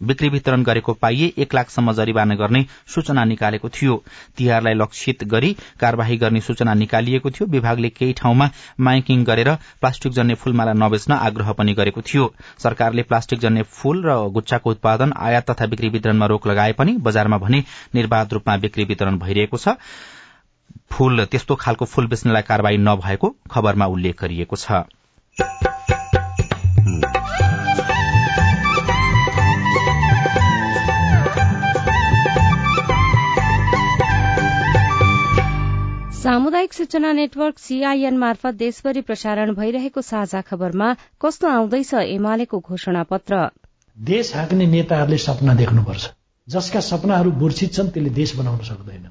बिक्री 0.00 0.28
वितरण 0.28 0.62
गरेको 0.62 0.92
पाइए 0.94 1.32
एक 1.38 1.54
लाखसम्म 1.54 1.92
जरिवाना 1.92 2.34
गर्ने 2.34 2.64
सूचना 2.94 3.24
निकालेको 3.24 3.68
थियो। 3.68 4.02
तिहारलाई 4.36 4.74
लक्षित 4.74 5.24
गरी 5.24 5.52
कार्यवाही 5.80 6.16
गर्ने 6.16 6.40
सूचना 6.40 6.74
निकालिएको 6.74 7.30
थियो। 7.30 7.48
विभागले 7.48 7.88
केही 7.90 8.12
ठाउँमा 8.12 8.50
माइकिङ 8.80 9.24
गरेर 9.24 9.54
प्लास्टिक 9.80 10.12
जन्य 10.12 10.34
फूलमाला 10.34 10.72
नबेच्न 10.76 11.12
आग्रह 11.12 11.52
पनि 11.52 11.74
गरेको 11.74 12.02
थियो। 12.02 12.32
सरकारले 12.58 13.02
प्लास्टिक 13.02 13.38
जन्य 13.38 13.62
फूल 13.72 14.02
र 14.06 14.16
गुच्छाको 14.30 14.70
उत्पादन 14.70 15.12
आयात 15.18 15.50
तथा 15.50 15.66
बिक्री 15.66 15.88
वितरणमा 15.88 16.26
रोक 16.26 16.46
लगाए 16.46 16.72
पनि 16.72 16.96
बजारमा 17.00 17.38
भने 17.38 17.64
निर्वाध 17.94 18.32
रूपमा 18.32 18.56
बिक्री 18.56 18.84
वितरण 18.84 19.18
भइरहेको 19.18 19.56
छ। 19.56 19.76
फूल 20.90 21.24
त्यस्तो 21.24 21.54
खालको 21.56 21.84
फूल 21.84 22.06
बेच्नलाई 22.06 22.42
कार्यवाही 22.42 22.78
नभएको 22.78 23.34
खबरमा 23.50 23.86
उल्लेख 23.86 24.22
गरिएको 24.22 24.56
छ। 24.56 25.69
सामुदायिक 36.20 36.72
सूचना 36.72 37.12
नेटवर्क 37.12 37.58
सीआईएन 37.58 38.16
मार्फत 38.18 38.54
देशभरि 38.54 39.00
प्रसारण 39.00 39.52
भइरहेको 39.54 40.00
साझा 40.00 40.40
खबरमा 40.40 40.88
कस्तो 41.20 41.48
आउँदैछ 41.48 41.92
एमालेको 41.94 42.58
घोषणा 42.60 43.02
पत्र 43.02 43.38
देश 43.96 44.32
हाँक्ने 44.36 44.66
नेताहरूले 44.66 45.18
सपना 45.18 45.54
देख्नुपर्छ। 45.54 46.10
जसका 46.48 46.80
सपनाहरू 46.80 47.30
मूर्छित 47.32 47.72
छन् 47.72 47.88
त्यसले 47.88 48.10
देश 48.10 48.36
बनाउन 48.36 48.58
सक्दैन। 48.58 49.08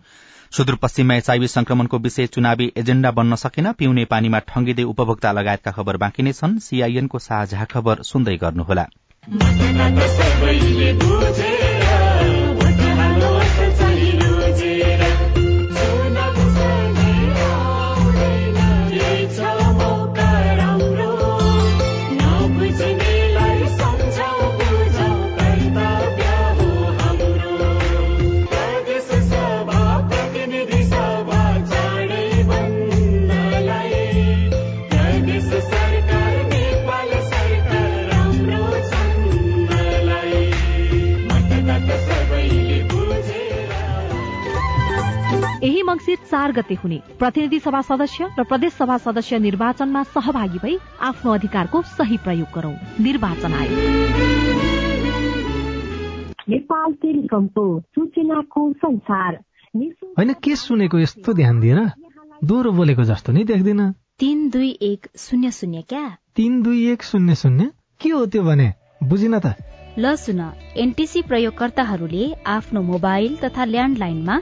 सुदूरपश्चिममा 0.52 1.16
एचआईभी 1.16 1.48
संक्रमणको 1.48 1.98
विषय 1.98 2.28
चुनावी 2.28 2.72
एजेण्डा 2.78 3.12
बन्न 3.12 3.36
सकेन 3.36 3.72
पिउने 3.72 4.06
पानीमा 4.06 4.40
ठंगिँदै 4.46 4.84
उपभोक्ता 4.84 5.32
लगायतका 5.32 5.72
खबर 5.72 5.98
बाँकी 5.98 6.24
नै 6.24 6.34
छन्। 6.34 6.58
सीआईएनको 6.60 7.20
साझा 7.20 7.66
खबर 7.66 7.96
सुन्दै 8.04 8.38
गर्नुहोला। 8.38 8.86
चार 46.08 46.52
गते 46.52 46.74
हुने। 46.74 47.02
प्रतिनिधि 47.20 47.60
सभा 47.60 47.82
सदस्य 47.82 48.30
र 48.40 48.44
प्रदेश 48.44 48.74
सभा 48.74 48.98
सदस्य 48.98 49.40
निर्वाचनमा 49.40 50.04
सहभागी 50.04 50.58
भई 50.58 50.78
आफ्नो 51.02 51.32
अधिकारको 51.32 51.82
सही 51.82 52.18
प्रयोग 52.18 52.48
गरौं। 52.56 53.04
निर्वाचन 53.04 53.54
आयोग। 53.54 53.80
नेपाल 56.50 56.94
टेलिकमको 56.94 57.80
सूचनाको 57.80 58.74
संसार। 58.74 59.40
होइन 60.18 60.34
के 60.34 60.56
सुनेको 60.56 61.00
यस्तो 61.00 61.34
ध्यान 61.34 61.60
दिएर 61.60 61.92
दोहोरो 62.44 62.72
बोलेको 62.72 63.04
जस्तो 63.04 63.32
नि 63.32 63.44
देख्दिन। 63.44 63.92
तिन 63.92 64.50
दुई 64.50 64.80
एक 64.82 65.08
शून्य 65.18 65.52
शून्य 65.52 65.82
क्या? 65.82 66.18
तिन 66.36 66.62
दुई 66.62 66.92
एक 66.92 67.04
शून्य 67.04 67.36
शून्य? 67.36 67.72
के 68.02 68.10
हो 68.10 68.26
त्यो 68.26 68.44
भने? 68.44 68.74
बुझिन 69.04 69.40
त। 69.40 69.54
ल 70.00 70.16
सुन 70.16 70.52
एनटिसी 70.78 71.22
प्रयोगकर्ताहरूले 71.22 72.34
आफ्नो 72.48 72.82
मोबाइल 72.82 73.38
तथा 73.38 73.66
ल्यान्डलाइनमा 73.66 74.42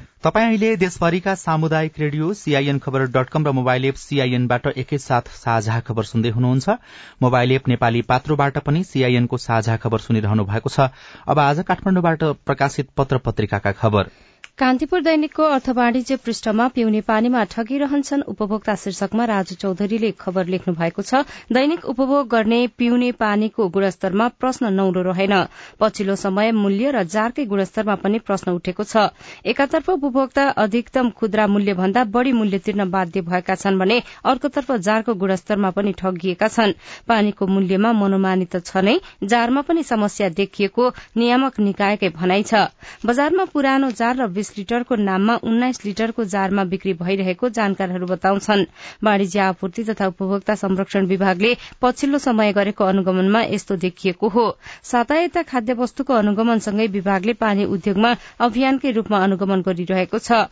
तपाईँ 0.23 0.45
अहिले 0.47 0.75
देशभरिका 0.75 1.33
सामुदायिक 1.35 1.93
radio 1.99 2.33
CIN 2.33 2.79
Khabar 2.79 3.05
dot 3.09 3.29
com 3.29 3.45
र 3.47 3.51
मोबाइल 3.51 3.85
एप 3.85 3.95
सीआईएनबाट 3.95 4.67
एकैसाथ 4.77 5.33
साझा 5.33 5.79
खबर 5.79 6.03
सुन्दै 6.03 6.29
हुनुहुन्छ। 6.29 6.77
मोबाइल 7.21 7.51
एप 7.51 7.67
नेपाली 7.67 8.01
पात्रोबाट 8.05 8.57
पनि 8.57 8.83
सीआईएनको 8.83 9.37
साझा 9.37 9.77
खबर 9.77 9.99
सुनिरहनु 9.99 10.45
भएको 10.45 10.69
छ। 10.69 10.93
अब 11.27 11.39
आज 11.39 11.63
काठमाडौँबाट 11.65 12.23
प्रकाशित 12.45 12.89
पत्र 12.97 13.17
पत्रिकाका 13.17 13.71
खबर। 13.71 14.13
कान्तिपुर 14.59 15.01
दैनिकको 15.01 15.43
अर्थ 15.43 15.69
वाणिज्य 15.75 16.15
पृष्ठमा 16.15 16.67
पिउने 16.69 16.99
पानीमा 17.01 17.43
ठगिरहन्छन् 17.51 18.23
उपभोक्ता 18.29 18.73
शीर्षकमा 18.75 19.25
राजु 19.25 19.55
चौधरीले 19.55 20.11
खबर 20.13 20.45
लेख्नु 20.45 20.73
भएको 20.73 21.01
छ 21.01 21.21
दैनिक 21.49 21.85
उपभोग 21.85 22.27
गर्ने 22.29 22.59
पिउने 22.77 23.11
पानीको 23.17 23.67
गुणस्तरमा 23.69 24.27
प्रश्न 24.37 24.73
नौलो 24.73 25.01
रहेन। 25.01 25.33
पछिल्लो 25.79 26.15
समय 26.15 26.51
मूल्य 26.53 26.91
र 26.91 27.03
जारकै 27.05 27.45
गुणस्तरमा 27.45 27.95
पनि 28.03 28.19
प्रश्न 28.21 28.51
उठेको 28.51 28.83
छ। 28.83 29.09
एकातर्फ 29.45 29.89
उपभोक्ता 29.89 30.45
अधिकतम 30.65 31.09
खुद्रा 31.17 31.47
मूल्य 31.47 31.73
भन्दा 31.73 32.03
बढ़ी 32.11 32.31
मूल्य 32.33 32.59
तिर्न 32.59 32.89
बाध्य 32.91 33.21
भएका 33.23 33.55
छन् 33.55 33.79
भने 33.79 34.01
अर्कोतर्फ 34.25 34.71
जारको 34.81 35.13
गुणस्तरमा 35.15 35.69
पनि 35.71 35.95
ठगिएका 35.97 36.47
छन्। 36.49 36.77
पानीको 37.07 37.47
मूल्यमा 37.47 37.93
मनोमानी 37.95 38.45
त 38.45 38.61
छ 38.61 38.85
नै 38.85 38.99
जारमा 39.25 39.61
पनि 39.63 39.83
समस्या 39.89 40.29
देखिएको 40.37 40.89
नियामक 41.17 41.59
निकायकै 41.61 42.13
भनाइ 42.13 42.43
छ। 42.43 42.69
बजारमा 43.05 43.49
पुरानो 43.49 43.91
जार 43.97 44.15
र 44.21 44.27
बीस 44.41 44.57
लिटरको 44.57 44.95
नाममा 44.97 45.35
उन्नाइस 45.45 45.83
लिटरको 45.85 46.23
जारमा 46.25 46.63
बिक्री 46.65 46.93
भइरहेको 46.97 47.49
जानकारहरू 47.51 48.05
बताउँछन्। 48.07 48.63
वाणिज्य 49.03 49.39
आपूर्ति 49.41 49.83
तथा 49.83 50.05
उपभोक्ता 50.07 50.55
संरक्षण 50.55 51.05
विभागले 51.05 51.51
पछिल्लो 51.81 52.17
समय 52.19 52.53
गरेको 52.53 52.83
अनुगमनमा 52.83 53.41
यस्तो 53.43 53.75
देखिएको 53.77 54.27
हो। 54.29 54.45
सातायता 54.83 55.41
खाद्य 55.45 55.73
वस्तुको 55.77 56.13
अनुगमनसँगै 56.15 56.87
विभागले 56.87 57.33
पानी 57.37 57.65
उद्योगमा 57.67 58.15
अभियानकै 58.41 58.91
रूपमा 58.91 59.17
अनुगमन 59.23 59.61
गरिरहेको 59.61 60.19
छ। 60.19 60.49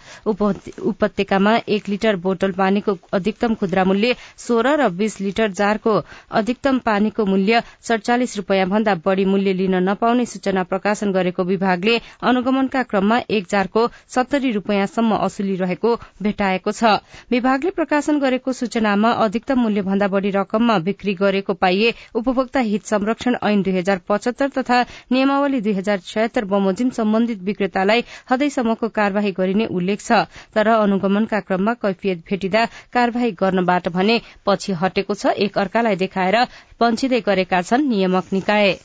उपत्यकामा 0.92 1.56
एक 1.68 1.90
लिटर 1.90 2.16
बोतल 2.22 2.52
पानीको 2.62 2.98
अधिकतम 3.14 3.56
खुद्रा 3.56 3.84
मूल्य 3.86 4.16
सोह्र 4.38 4.76
र 4.78 4.90
बीस 4.94 5.20
लिटर 5.22 5.52
जारको 5.54 5.96
अधिकतम 6.34 6.78
पानीको 6.86 7.26
मूल्य 7.26 7.64
सड़चालिस 7.82 8.38
रूपियाँ 8.38 8.70
भन्दा 8.70 8.96
बढ़ी 9.02 9.26
मूल्य 9.26 9.54
लिन 9.56 9.76
नपाउने 9.90 10.26
सूचना 10.28 10.64
प्रकाशन 10.70 11.12
गरेको 11.12 11.44
विभागले 11.46 12.00
अनुगमनका 12.24 12.84
क्रममा 12.86 13.22
एक 13.32 13.48
जारको 13.50 13.79
को 13.80 13.88
सत्तरी 14.10 14.52
रूपियाँसम्म 14.52 15.16
असुली 15.18 15.56
रहेको 15.56 15.96
भेटाएको 16.22 16.72
छ। 16.74 16.94
विभागले 17.32 17.72
प्रकाशन 17.72 18.20
गरेको 18.20 18.54
सूचनामा 18.54 19.12
अधिकतम 19.24 19.60
मूल्य 19.60 19.82
भन्दा 19.84 20.08
बढ़ी 20.10 20.30
रकममा 20.32 20.78
बिक्री 20.86 21.14
गरेको 21.16 21.54
पाइए 21.56 21.94
उपभोक्ता 22.16 22.60
हित 22.62 22.86
संरक्षण 22.86 23.38
ऐन 23.44 23.62
दुई 23.64 23.74
हजार 23.74 24.02
पचहत्तर 24.10 24.50
तथा 24.58 24.82
नियमावली 25.12 25.62
दुई 25.62 25.74
हजार 25.74 26.00
छयत्तर 26.06 26.46
बमोजिम 26.46 26.90
सम्बन्धित 26.98 27.42
विक्रेतालाई 27.44 28.04
हदैसम्मको 28.30 28.90
कार्यवाही 28.90 29.32
गरिने 29.40 29.66
उल्लेख 29.72 30.02
छ। 30.02 30.26
तर 30.54 30.68
अनुगमनका 30.70 31.40
क्रममा 31.42 31.74
कैफियत 31.84 32.24
भेटिँदा 32.30 32.66
कार्यवाही 32.94 33.32
गर्नबाट 33.40 33.88
भने 33.90 34.20
पछि 34.46 34.74
हटेको 34.82 35.14
छ। 35.14 35.38
एक 35.40 35.58
अर्कालाई 35.58 35.96
देखाएर 35.96 36.38
पन्छिँदै 36.80 37.22
गरेका 37.22 37.62
छन् 37.62 37.88
नियामक 37.90 38.34
निकाय। 38.34 38.78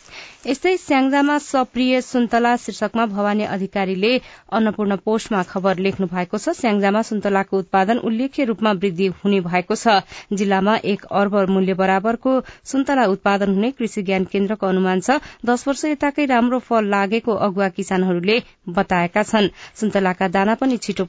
यस्तै 0.44 0.72
स्याङ्जामा 0.76 1.34
सप्रिय 1.42 2.00
सुन्तला 2.06 2.50
शीर्षकमा 2.62 3.04
भवानी 3.12 3.44
अधिकारीले 3.52 4.10
अन्नपूर्ण 4.58 4.96
पोस्टमा 5.04 5.40
खबर 5.52 5.78
लेख्नु 5.86 6.08
भएको 6.10 6.40
छ। 6.42 6.52
स्याङ्जामा 6.58 7.02
सुन्तलाको 7.10 7.60
उत्पादन 7.64 8.02
उल्लेख्य 8.10 8.44
रूपमा 8.50 8.72
वृद्धि 8.82 9.06
हुने 9.22 9.40
भएको 9.48 9.78
छ। 9.82 9.96
जिल्लामा 10.40 10.74
एक 10.92 11.06
अर्ब 11.20 11.36
मूल्य 11.54 11.74
बराबरको 11.80 12.34
सुन्तला 12.72 13.06
उत्पादन 13.16 13.54
हुने 13.56 13.70
कृषि 13.80 14.02
ज्ञान 14.02 14.24
केन्द्रको 14.34 14.66
अनुमान 14.68 15.00
छ। 15.00 15.16
दश 15.48 15.68
वर्ष 15.68 15.84
यताकै 15.84 16.26
राम्रो 16.34 16.58
फल 16.68 16.92
लागेको 16.96 17.38
अगुवा 17.48 17.68
किसानहरूले 17.78 18.42
बताएका 18.80 19.22
छन्। 19.30 19.54
सुन्तलाका 19.80 20.28
दाना 20.36 20.60
पनि 20.60 20.76
छिटो 20.88 21.08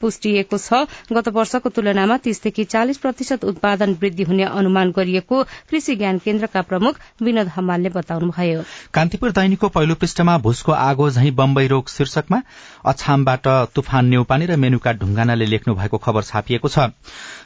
पुष्टिएको 0.00 0.58
छ। 0.58 0.86
गत 1.12 1.28
वर्षको 1.28 1.68
तुलनामा 1.68 2.16
तीसदेखि 2.16 2.64
चालिस 2.64 2.98
प्रतिशत 2.98 3.44
उत्पादन 3.44 3.96
वृद्धि 4.00 4.22
हुने 4.22 4.44
अनुमान 4.44 4.90
गरिएको 4.90 5.42
कृषि 5.70 5.96
ज्ञान 5.96 6.18
केन्द्रका 6.18 6.62
प्रमुख 6.62 7.00
विनोद 7.22 7.48
हमालले 7.48 7.88
बताउनुभयो। 7.88 8.62
कान्तिपुर 8.94 9.30
दैनिकको 9.30 9.68
पहिलो 9.68 9.94
पृष्ठमा 9.94 10.38
भूसको 10.38 10.72
आगो 10.72 11.10
झै 11.10 11.30
बम्बई 11.30 11.66
रोग 11.66 11.88
शीर्षकमा। 11.88 12.42
अछामबाट 12.86 13.46
तुफान 13.74 14.06
नेउपानी 14.06 14.46
र 14.46 14.56
मेनुका 14.56 14.92
ढुङ्गानाले 14.94 15.46
लेख्नु 15.46 15.74
भएको 15.74 15.98
खबर 15.98 16.22
छापिएको 16.22 16.68
छ। 16.68 16.78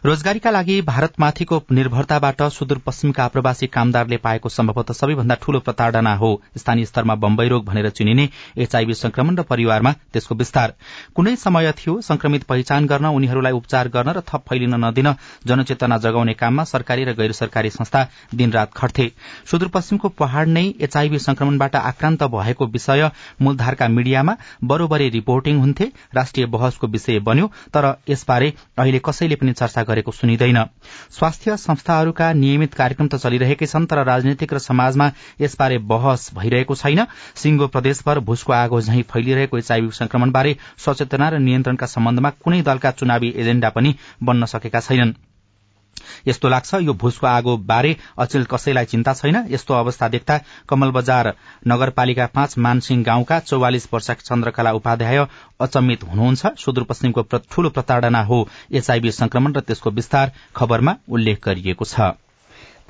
रोजगारीका 0.04 0.50
लागि 0.50 0.80
भारतमाथिको 0.82 1.62
निर्भरताबाट 1.70 2.42
सुदूरपश्चिमका 2.50 3.24
आप्रवासी 3.24 3.66
कामदारले 3.68 4.16
पाएको 4.16 4.48
सम्भवतः 4.48 4.94
सबैभन्दा 4.94 5.34
ठूलो 5.42 5.60
प्रताड़ना 5.60 6.14
हो। 6.14 6.30
स्थानीय 6.56 6.84
स्तरमा 6.84 7.14
बम्बई 7.16 7.48
रोग 7.48 7.64
भनेर 7.64 7.88
चिनिने 7.90 8.28
एचआईभी 8.58 8.94
संक्रमण 8.94 9.36
र 9.36 9.42
परिवारमा 9.44 9.92
त्यसको 10.12 10.34
विस्तार। 10.34 10.74
कुनै 11.16 11.34
समय 11.38 11.72
थियो 11.78 12.00
संक्रमित 12.00 12.44
पहिचान 12.44 12.86
गर्न 12.86 13.06
उनीहरूलाई 13.08 13.52
उपचार 13.52 13.88
गर्न 13.88 14.10
र 14.10 14.20
थप 14.28 14.44
फैलिन 14.48 14.74
नदिन 14.84 15.12
जनचेतना 15.46 15.98
जगाउने 15.98 16.34
काममा 16.34 16.64
सरकारी 16.66 17.04
र 17.04 17.12
गैर 17.14 17.32
सरकारी 17.32 17.70
संस्था 17.70 18.06
दिनरात 18.34 18.72
खट्थे। 18.76 19.10
सुदूरपश्चिमको 19.50 20.08
पहाड़ 20.16 20.46
नै 20.48 20.64
एचआईभी 20.80 21.18
संक्रमणबाट 21.20 21.76
आक्रान्त 21.76 22.22
भएको 22.30 22.66
विषय 22.68 23.10
मूलधारका 23.42 23.88
मीडियामा 23.90 24.36
बरोबरै 24.64 25.08
रिपोर्टिङ 25.30 25.58
हुन्थे। 25.58 25.84
राष्ट्रिय 26.14 26.46
बहसको 26.46 26.86
विषय 26.88 27.18
बन्यो 27.20 27.46
तर 27.74 27.84
यसबारे 28.08 28.52
अहिले 28.78 28.98
कसैले 28.98 29.36
पनि 29.36 29.52
चर्चा 29.52 29.82
गरेको 29.82 30.12
सुनिँदैन। 30.12 30.58
स्वास्थ्य 31.10 31.56
संस्थाहरूका 31.56 32.32
नियमित 32.34 32.74
कार्यक्रम 32.74 33.08
त 33.08 33.14
चलिरहेकै 33.16 33.66
छन् 33.66 33.86
तर 33.86 34.02
राजनीतिक 34.04 34.54
र 34.54 34.58
समाजमा 34.60 35.10
यसबारे 35.40 35.78
बहस 35.86 36.30
भइरहेको 36.34 36.74
छैन। 36.74 37.06
सिंगो 37.36 37.66
प्रदेशभर 37.68 38.18
भूसको 38.26 38.52
आगो 38.52 38.80
झै 38.82 39.02
फैलिरहेको 39.06 39.58
एचआईभी 39.58 39.90
संक्रमणबारे 39.94 40.56
सचेतना 40.78 41.28
र 41.28 41.38
नियन्त्रणका 41.40 41.86
सम्बन्धमा 41.88 42.30
कुनै 42.42 42.62
दलका 42.62 42.90
चुनावी 42.98 43.34
एजेण्डा 43.36 43.70
पनि 43.70 43.94
बन्न 44.22 44.50
सकेका 44.50 44.80
छैनन्। 44.82 45.29
यस्तो 46.28 46.48
लाग्छ 46.48 46.74
यो 46.82 46.94
भूसको 46.94 47.26
आगो 47.26 47.56
बारे 47.66 47.96
अचेल 48.18 48.44
कसैलाई 48.44 48.84
चिन्ता 48.84 49.14
छैन। 49.14 49.36
यस्तो 49.50 49.74
अवस्था 49.74 50.08
देख्दा 50.08 50.38
कमल 50.68 50.90
बजार 50.90 51.32
नगरपालिका 51.66 52.26
पाँच 52.34 52.58
मानसिंह 52.58 53.04
गाउँका 53.04 53.38
चौवालिस 53.40 53.88
वर्षका 53.92 54.22
चन्द्रकला 54.22 54.72
उपाध्याय 54.72 55.26
अचम्मित 55.60 56.04
हुनुहुन्छ। 56.04 56.56
सुदूरपश्चिमको 56.58 57.22
ठूलो 57.50 57.70
प्रताड़ना 57.70 58.22
हो 58.22 58.46
एचआईभी 58.72 59.10
संक्रमण 59.12 59.52
र 59.52 59.60
त्यसको 59.60 59.90
विस्तार 59.90 60.32
खबरमा 60.56 60.96
उल्लेख 61.08 61.44
गरिएको 61.44 61.84
छ। 61.84 62.12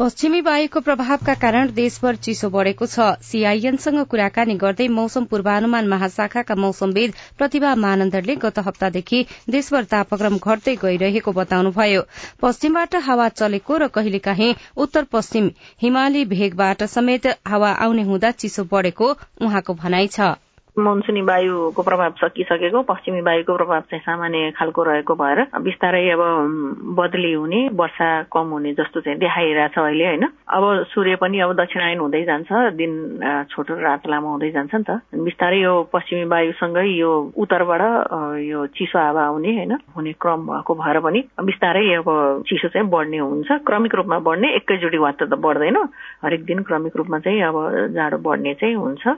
पश्चिमी 0.00 0.40
वायुको 0.40 0.80
प्रभावका 0.80 1.32
कारण 1.40 1.72
देशभर 1.76 2.16
चिसो 2.16 2.48
बढ़ेको 2.50 2.86
छ। 2.86 3.08
सीआईएनसँग 3.22 4.04
कुराकानी 4.08 4.54
गर्दै 4.62 4.86
मौसम 4.88 5.24
पूर्वानुमान 5.28 5.88
महाशाखाका 5.88 6.54
मौसमविद 6.56 7.12
प्रतिभा 7.38 7.74
मानन्दरले 7.76 8.36
गत 8.40 8.58
हप्तादेखि 8.64 9.22
देशभर 9.50 9.84
तापक्रम 9.92 10.38
घट्दै 10.40 10.76
गइरहेको 10.80 11.32
बताउनुभयो। 11.36 12.02
पश्चिमबाट 12.40 12.96
हावा 13.04 13.28
चलेको 13.36 13.76
र 13.76 13.92
कहिलेकाहीँ 13.92 14.54
उत्तर 14.80 15.04
पश्चिम 15.12 15.50
हिमाली 15.82 16.24
भेगबाट 16.32 16.84
समेत 16.88 17.26
हावा 17.46 17.78
आउने 17.84 18.02
हुँदा 18.08 18.30
चिसो 18.40 18.64
बढ़ेको 18.72 19.16
उहाँको 19.44 19.74
भनाइ 19.84 20.16
छ। 20.16 20.36
मनसुनी 20.78 21.22
वायुको 21.22 21.82
प्रभाव 21.82 22.12
सकिसकेको 22.20 22.82
पश्चिमी 22.86 23.20
वायुको 23.20 23.56
प्रभाव 23.56 23.80
चाहिँ 23.90 24.02
सामान्य 24.02 24.50
खालको 24.58 24.82
रहेको 24.82 25.14
भएर 25.14 25.40
बिस्तारै 25.66 26.02
अब 26.10 26.22
बदली 26.98 27.32
हुने 27.32 27.60
वर्षा 27.74 28.10
कम 28.32 28.48
हुने 28.54 28.72
जस्तो 28.78 29.00
चाहिँ 29.00 29.18
देखाइरहेछ 29.18 29.78
अहिले 29.78 30.06
होइन? 30.06 30.24
अब 30.46 30.64
सूर्य 30.94 31.16
पनि 31.18 31.40
अब 31.40 31.52
दक्षिणायन 31.60 31.98
हुँदै 31.98 32.22
जान्छ 32.24 32.48
दिन 32.78 32.92
छोटो 33.50 33.74
रात 33.80 34.06
लामो 34.06 34.30
हुँदै 34.30 34.50
जान्छ 34.50 34.74
नि 34.74 34.84
त। 34.86 35.00
बिस्तारै 35.10 35.58
यो 35.58 35.72
पश्चिमी 35.92 36.24
वायुसँगै 36.30 36.86
यो 36.86 37.10
उत्तरबाट 37.34 37.82
यो 38.46 38.66
चिसो 38.70 38.98
हावा 38.98 39.22
आउने 39.26 39.50
होइन? 39.56 39.72
हुने 39.96 40.12
क्रम 40.22 40.46
भएको 40.46 40.74
भएर 40.74 41.00
पनि 41.00 41.20
बिस्तारै 41.50 41.82
अब 41.98 42.08
चिसो 42.46 42.68
चाहिँ 42.68 42.88
बढ्ने 42.88 43.18
हुन्छ। 43.18 43.48
क्रमिक 43.66 43.94
रूपमा 43.94 44.18
बढ्ने 44.22 44.54
एकैचोटि 44.56 44.98
वात्त 44.98 45.22
त 45.22 45.34
बढ्दैन। 45.34 45.76
हरेक 46.24 46.44
दिन 46.46 46.62
क्रमिक 46.62 46.96
रूपमा 46.96 47.18
चाहिँ 47.26 47.42
अब 47.42 47.58
जाडो 47.94 48.18
बढ्ने 48.22 48.54
चाहिँ 48.54 48.74
हुन्छ। 48.74 49.08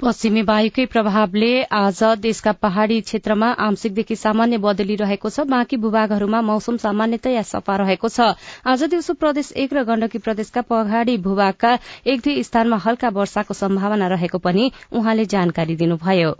पश्चिमी 0.00 0.42
वायुकै 0.42 0.84
प्रभावले 0.86 1.46
आज 1.74 2.00
देशका 2.22 2.52
पहाड़ी 2.56 3.00
क्षेत्रमा 3.00 3.46
आंशिकदेखि 3.58 4.16
सामान्य 4.16 4.58
बदली 4.58 4.96
रहेको 4.96 5.28
छ। 5.28 5.44
बाँकी 5.44 5.76
भूभागहरूमा 5.76 6.40
मौसम 6.40 6.76
सामान्यतया 6.76 7.42
सफा 7.42 7.76
रहेको 7.76 8.08
छ। 8.08 8.38
आज 8.64 8.84
दिउँसो 8.84 9.14
प्रदेश 9.14 9.50
एक 9.58 9.72
र 9.72 9.82
गण्डकी 9.82 10.18
प्रदेशका 10.18 10.62
पहाड़ी 10.62 11.16
भूभागका 11.18 11.72
एक 12.06 12.20
दुई 12.20 12.42
स्थानमा 12.42 12.76
हल्का 12.78 13.08
वर्षाको 13.10 13.54
सम्भावना 13.54 14.06
रहेको 14.08 14.38
पनि 14.38 14.70
उहाँले 14.92 15.24
जानकारी 15.26 15.76
दिनुभयो। 15.76 16.30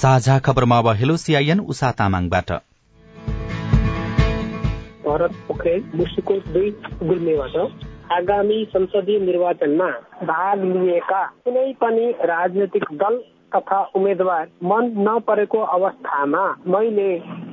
साझा 0.00 0.38
खबरमा 0.38 0.78
अब 0.78 0.88
हेलो 0.96 1.16
सीआईएन 1.16 1.60
उषा 1.66 1.90
तामाङबाट। 1.92 2.52
भरत 5.04 5.36
पोखरेल 5.48 5.84
मुसुकोट 5.94 6.48
दुई 6.48 6.70
गुल्मेबाट। 7.02 7.94
आगामी 8.12 8.64
संसदीय 8.70 9.18
निर्वाचनमा 9.20 9.88
भाग 10.22 10.64
लिएका 10.64 11.22
कुनै 11.44 11.72
पनि 11.72 12.10
राजनैतिक 12.10 12.84
दल 12.92 13.16
तथा 13.56 13.78
उम्मेद्वार 13.96 14.48
मन 14.64 14.92
नपरेको 14.98 15.58
अवस्थामा 15.58 16.44
मैले 16.66 17.08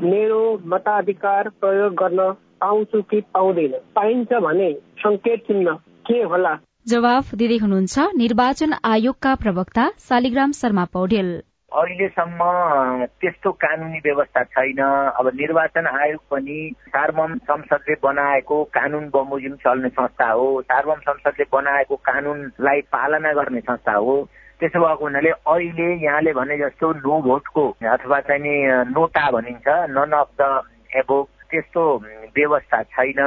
मेरो 0.10 0.42
मताधिकार 0.66 1.50
प्रयोग 1.62 1.94
गर्न 1.94 2.32
पाउँछु 2.62 3.02
कि 3.02 3.22
पाउँदैन। 3.22 3.72
पाइन्छ 3.96 4.34
भने 4.34 4.72
संकेत 4.98 5.40
चिन्ह 5.40 5.72
के 6.10 6.22
होला? 6.24 6.54
जवाफ 6.88 7.36
दिँदै 7.36 7.58
हुनुहुन्छ 7.58 8.00
निर्वाचन 8.18 8.74
आयोगका 8.86 9.36
प्रवक्ता 9.36 9.90
शालिग्राम 10.00 10.52
शर्मा 10.52 10.86
पौडेल। 10.94 11.42
अहिलेसम्म 11.74 12.40
त्यस्तो 13.22 13.52
कानुनी 13.52 14.00
व्यवस्था 14.06 14.44
छैन। 14.44 14.80
अब 15.20 15.28
निर्वाचन 15.36 15.88
आयोग 15.88 16.22
पनि 16.32 16.58
सार्वम 16.88 17.36
संसदले 17.50 17.96
बनाएको 18.04 18.64
कानुन 18.74 19.10
बमोजिम 19.14 19.56
चल्ने 19.64 19.90
संस्था 19.90 20.30
हो। 20.32 20.46
सार्वम 20.62 21.00
संसदले 21.08 21.46
बनाएको 21.54 21.96
कानुनलाई 22.10 22.82
पालना 22.94 23.34
गर्ने 23.34 23.62
संस्था 23.62 23.94
हो। 23.98 24.16
त्यसो 24.60 24.80
भएको 24.80 25.04
हुनाले 25.04 25.30
अहिले 25.30 25.88
यहाँले 26.06 26.34
भने 26.34 26.58
जस्तो 26.58 26.92
नो 27.02 27.22
भोटको 27.22 27.64
अथवा 27.94 28.20
चाहिँ 28.30 28.94
नोटा 28.94 29.26
भनिन्छ 29.32 29.68
नन 29.98 30.12
अफ 30.20 30.30
द 30.42 30.52
एबोभ 30.96 31.28
त्यस्तो 31.52 31.84
व्यवस्था 32.38 32.82
छैन। 32.94 33.20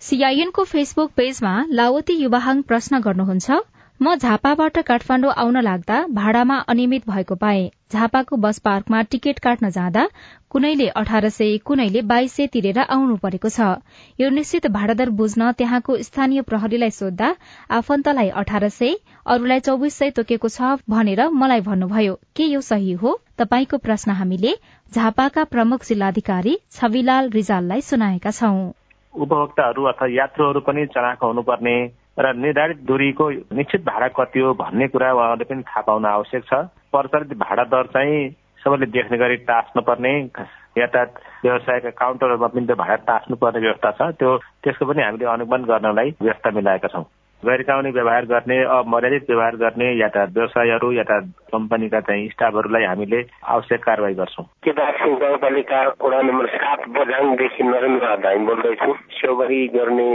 सीआईएनको 0.00 0.64
फेसबुक 0.64 1.10
पेजमा 1.16 1.54
लावती 1.72 2.14
युवाहाङ 2.22 2.62
प्रश्न 2.62 3.00
गर्नुहुन्छ। 3.00 3.50
म 4.00 4.14
झापाबाट 4.14 4.78
काठमाण्डु 4.86 5.28
आउन 5.36 5.56
लाग्दा 5.56 5.98
भाडामा 6.14 6.56
अनियमित 6.68 7.02
भएको 7.06 7.34
पाए। 7.34 7.62
झापाको 7.92 8.36
बस 8.36 8.58
पार्कमा 8.60 9.00
टिकट 9.02 9.38
काट्न 9.38 9.68
जाँदा 9.70 10.04
कुनैले 10.50 10.88
अठार 11.00 11.28
सय 11.28 11.56
कुनैले 11.64 12.02
बाइस 12.02 12.32
सय 12.32 12.46
तिरेर 12.52 12.78
आउनु 12.80 13.16
परेको 13.24 13.48
छ। 13.48 13.80
यो 14.20 14.28
निश्चित 14.30 14.66
भाडादर 14.68 15.10
बुझ्न 15.16 15.50
त्यहाँको 15.52 15.96
स्थानीय 16.02 16.42
प्रहरीलाई 16.44 16.90
सोद्धा 16.92 17.34
आफन्तलाई 17.72 18.28
अठार 18.36 18.68
सय 18.68 18.94
अरूलाई 19.26 19.60
चौबिस 19.60 19.98
सय 19.98 20.10
तोकेको 20.12 20.48
छ 20.50 20.76
भनेर 20.90 21.28
मलाई 21.32 21.60
भन्नुभयो। 21.64 22.14
के 22.36 22.44
यो 22.44 22.60
सही 22.62 22.92
हो? 22.94 23.18
तपाईँको 23.38 23.78
प्रश्न 23.80 24.10
हामीले 24.12 24.56
झापाका 24.92 25.44
प्रमुख 25.46 25.84
जिल्लाधिकारी 25.84 26.58
छविलाल 26.72 27.30
रिजाललाई 27.32 27.80
सुनाएका 27.82 28.30
छौं। 28.32 28.56
उपभोक्ताहरू 29.14 29.84
अथवा 29.88 30.14
यात्रुहरू 30.14 30.60
पनि 30.60 30.86
चढाएको 30.86 31.26
हुनुपर्ने 31.26 31.76
र 32.18 32.32
निर्धारित 32.34 32.78
दूरीको 32.88 33.28
निश्चित 33.52 33.80
भाडा 33.84 34.08
कति 34.16 34.40
हो 34.40 34.52
भन्ने 34.56 34.88
कुरा 34.88 35.12
उहाँहरूले 35.12 35.44
पनि 35.44 35.62
थाहा 35.62 35.80
पाउन 35.86 36.04
आवश्यक 36.06 36.44
छ। 36.44 36.54
प्रचलित 36.88 37.36
भाडा 37.38 37.64
दर 37.68 37.86
चाहिँ 37.92 38.30
सबैले 38.64 38.86
देख्ने 38.88 39.18
गरी 39.18 39.36
टाँस्नुपर्ने 39.44 40.12
यातायात 40.80 41.12
व्यवसायका 41.44 41.90
काउन्टरहरूमा 41.92 42.48
पनि 42.48 42.66
त्यो 42.66 42.76
भाडा 42.76 42.96
टाँस्नुपर्ने 43.04 43.60
व्यवस्था 43.60 43.90
छ। 43.90 44.16
त्यो 44.16 44.36
त्यसको 44.64 44.84
पनि 44.86 45.02
हामीले 45.02 45.26
अनुगमन 45.28 45.64
गर्नलाई 45.68 46.10
व्यवस्था 46.22 46.50
मिलाएका 46.56 46.88
छौँ। 46.88 47.04
गैर 47.42 47.62
कानुनी 47.62 47.90
व्यवहार 47.92 48.24
गर्ने 48.26 48.56
अमर्यादित 48.64 49.24
व्यवहार 49.28 49.56
गर्ने 49.56 49.92
यातायात 50.00 50.30
व्यवसायहरू 50.34 50.92
यातायात 50.92 51.24
कम्पनीका 51.52 52.00
चाहिँ 52.00 52.28
स्टाफहरूलाई 52.28 52.84
हामीले 52.84 53.20
आवश्यक 53.44 53.82
कारवाही 53.84 54.14
गर्छौँ। 54.14 54.44
गाउँपालिका 54.66 55.80
वडा 56.00 56.20
नम्बर 56.22 56.46
सात 56.56 56.88
बझाङदेखि 56.96 57.62
नरेन्द्र 57.62 58.16
धाई 58.24 58.38
बोल्दैछु। 58.48 58.92
सेवारी 59.20 59.60
गर्ने 59.76 60.08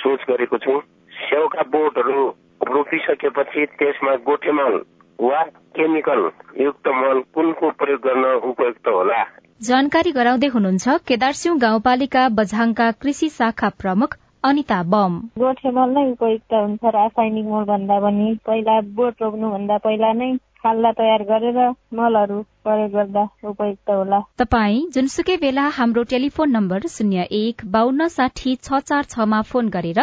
सोच 0.00 0.20
गरेको 0.30 0.58
छु। 0.58 0.80
स्याउका 1.22 1.62
बोटहरू 1.72 2.22
रोपिसकेपछि 2.68 3.64
त्यसमा 3.78 4.14
गोठे 4.26 4.52
मल 4.52 4.74
वा 5.18 5.42
केमिकल 5.76 6.20
युक्त 6.60 6.88
मल 7.00 7.20
कुनको 7.34 7.70
प्रयोग 7.78 8.00
गर्न 8.00 8.24
उपयुक्त 8.50 8.88
होला। 8.88 9.22
जानकारी 9.62 10.10
गराउँदै 10.12 10.46
हुनुहुन्छ 10.46 10.94
केदारसिंह 11.08 11.58
गाउँपालिका 11.58 12.28
बझाङका 12.38 12.90
कृषि 13.02 13.28
शाखा 13.28 13.68
प्रमुख 13.82 14.16
अनिता 14.44 14.82
बम। 14.92 15.18
गोठे 15.38 15.70
मल 15.70 15.90
नै 15.96 16.04
उपयुक्त 16.12 16.54
हुन्छ 16.54 16.94
रासायनिक 16.96 17.46
मल 17.46 17.64
भन्दा 17.64 17.98
पनि। 18.00 18.28
पहिला 18.46 18.80
बोट 18.96 19.22
रोप्नुभन्दा 19.22 19.76
पहिला 19.84 20.12
नै 20.12 20.30
खाल्डा 20.64 20.90
तयार 20.98 21.22
गरेर 21.28 21.58
मलहरू 21.94 22.40
प्रयोग 22.64 22.90
गर्दा 22.92 23.22
उपयुक्त 23.44 23.90
होला। 23.90 24.20
तपाई 24.38 24.76
जुनसुकै 24.94 25.36
बेला 25.36 25.66
हाम्रो 25.78 26.02
टेलिफोन 26.12 26.50
नम्बर 26.50 26.86
शून्य 26.88 27.26
एक 27.40 27.66
बान्न 27.72 28.06
साठी 28.16 28.54
छ 28.62 28.80
चार 28.90 29.10
छमा 29.10 29.40
फोन 29.50 29.68
गरेर 29.68 30.00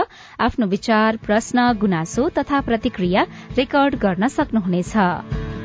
आफ्नो 0.48 0.68
विचार 0.68 1.18
प्रश्न 1.26 1.72
गुनासो 1.82 2.30
तथा 2.38 2.60
प्रतिक्रिया 2.68 3.26
रेकर्ड 3.58 3.96
गर्न 4.02 4.28
सक्नुहुनेछ। 4.36 5.59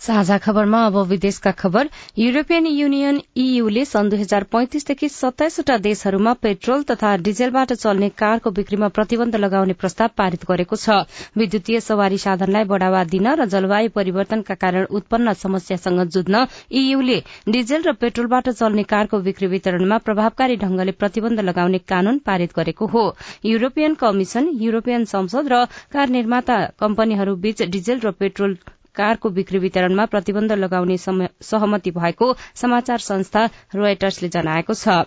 साझा 0.00 0.36
खबरमा 0.38 0.84
अब 0.86 0.96
विदेशका 1.08 1.50
खबर। 1.52 1.88
युरोपियन 2.18 2.66
युनियन 2.66 3.20
ईयूले 3.36 3.84
सन् 3.84 4.08
दुई 4.10 4.18
हजार 4.18 4.44
पैंतिसदेखि 4.44 5.08
सत्ताइसवटा 5.08 5.76
देशहरूमा 5.78 6.32
पेट्रोल 6.42 6.82
तथा 6.82 7.16
डिजेलबाट 7.18 7.72
चल्ने 7.74 8.08
कारको 8.14 8.50
बिक्रीमा 8.50 8.88
प्रतिबन्ध 8.88 9.36
लगाउने 9.36 9.72
प्रस्ताव 9.74 10.10
पारित 10.16 10.44
गरेको 10.50 10.76
छ। 10.76 10.98
विद्युतीय 11.36 11.80
सवारी 11.80 12.18
साधनलाई 12.18 12.64
बढ़ावा 12.64 13.02
दिन 13.06 13.26
र 13.34 13.46
जलवायु 13.46 13.90
परिवर्तनका 13.90 14.54
कारण 14.56 14.86
उत्पन्न 14.92 15.32
समस्यासँग 15.34 16.04
जुझ्न 16.08 16.44
ईयूले 16.72 17.18
डिजेल 17.48 17.82
र 17.82 17.92
पेट्रोलबाट 17.96 18.48
चल्ने 18.52 18.82
कारको 18.84 19.20
बिक्री 19.22 19.46
वितरणमा 19.48 19.98
प्रभावकारी 20.00 20.56
ढंगले 20.58 20.92
प्रतिबन्ध 20.94 21.40
लगाउने 21.40 21.78
कानून 21.88 22.18
पारित 22.20 22.54
गरेको 22.56 22.86
हो। 22.86 23.04
युरोपियन 23.44 23.94
कमिशन 23.96 24.48
युरोपियन 24.60 25.04
संसद 25.06 25.52
र 25.52 25.64
कार 25.92 26.08
निर्माता 26.10 26.64
कम्पनीहरूबीच 26.80 27.62
डिजेल 27.70 28.00
र 28.00 28.10
पेट्रोल 28.12 28.56
कारको 28.96 29.30
बिक्री 29.30 29.58
वितरणमा 29.58 30.06
प्रतिबन्ध 30.06 30.52
लगाउने 30.54 30.96
सहमति 30.98 31.90
भएको 31.90 32.34
समाचार 32.54 32.98
संस्था 33.04 33.48
रोयटर्सले 33.74 34.28
जनाएको 34.28 34.74
छ। 34.74 35.04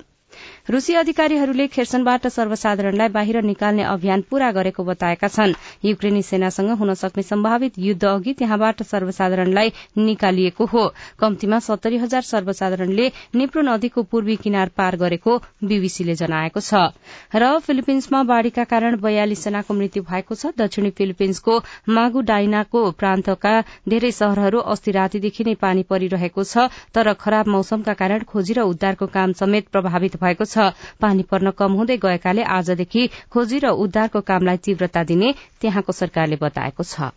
रूसी 0.69 0.93
अधिकारीहरूले 0.95 1.67
खेर्सनबाट 1.67 2.27
सर्वसाधारणलाई 2.29 3.09
बाहिर 3.09 3.41
निकाल्ने 3.43 3.83
अभियान 3.85 4.21
पूरा 4.29 4.51
गरेको 4.51 4.83
बताएका 4.83 5.27
छन्। 5.27 5.53
युक्रेनी 5.85 6.21
सेनासँग 6.21 6.69
हुन 6.79 6.93
सक्ने 6.93 7.23
सम्भावित 7.23 7.79
युद्ध 7.79 8.05
अघि 8.05 8.33
त्यहाँबाट 8.33 8.83
सर्वसाधारणलाई 8.83 9.71
निकालिएको 9.99 10.65
हो। 10.65 10.83
कम्तीमा 11.19 11.59
सत्तरी 11.59 11.97
हजार 11.97 12.21
सर्वसाधारणले 12.23 13.11
निप्रो 13.35 13.61
नदीको 13.61 14.03
पूर्वी 14.03 14.35
किनार 14.35 14.69
पार 14.77 14.95
गरेको 14.95 15.37
बीबीसीले 15.63 16.15
जनाएको 16.15 16.59
छ। 16.59 16.93
र 17.35 17.59
फिलिपिन्समा 17.59 18.23
बाढ़ीका 18.23 18.63
कारण 18.63 18.97
बयालिस 18.99 19.43
जनाको 19.43 19.73
मृत्यु 19.73 20.03
भएको 20.03 20.35
छ। 20.35 20.53
दक्षिणी 20.57 20.89
फिलिपिन्सको 20.91 21.57
मागु 21.89 22.21
डाइनाको 22.21 22.79
प्रान्तका 22.91 23.53
धेरै 23.89 24.11
शहरहरू 24.11 24.59
अस्ति 24.69 24.91
रातीदेखि 24.91 25.43
नै 25.43 25.55
पानी 25.57 25.83
परिरहेको 25.89 26.43
छ। 26.43 26.69
तर 26.93 27.13
खराब 27.15 27.47
मौसमका 27.49 27.93
कारण 27.93 28.23
खोजी 28.23 28.53
र 28.53 28.61
उद्धारको 28.69 29.07
काम 29.09 29.33
समेत 29.33 29.67
प्रभावित 29.69 30.15
भएको 30.21 30.38
छ। 30.45 30.71
पानी 31.01 31.23
पर्न 31.23 31.51
कम 31.51 31.73
हुँदै 31.73 31.97
गएकाले 31.97 32.43
आजदेखि 32.51 33.07
खोजी 33.31 33.59
र 33.59 33.69
उद्धारको 33.79 34.21
कामलाई 34.25 34.57
तीव्रता 34.57 35.03
दिने 35.03 35.33
त्यहाँको 35.61 35.91
सरकारले 35.93 36.35
बताएको 36.41 36.83
छ। 36.83 37.11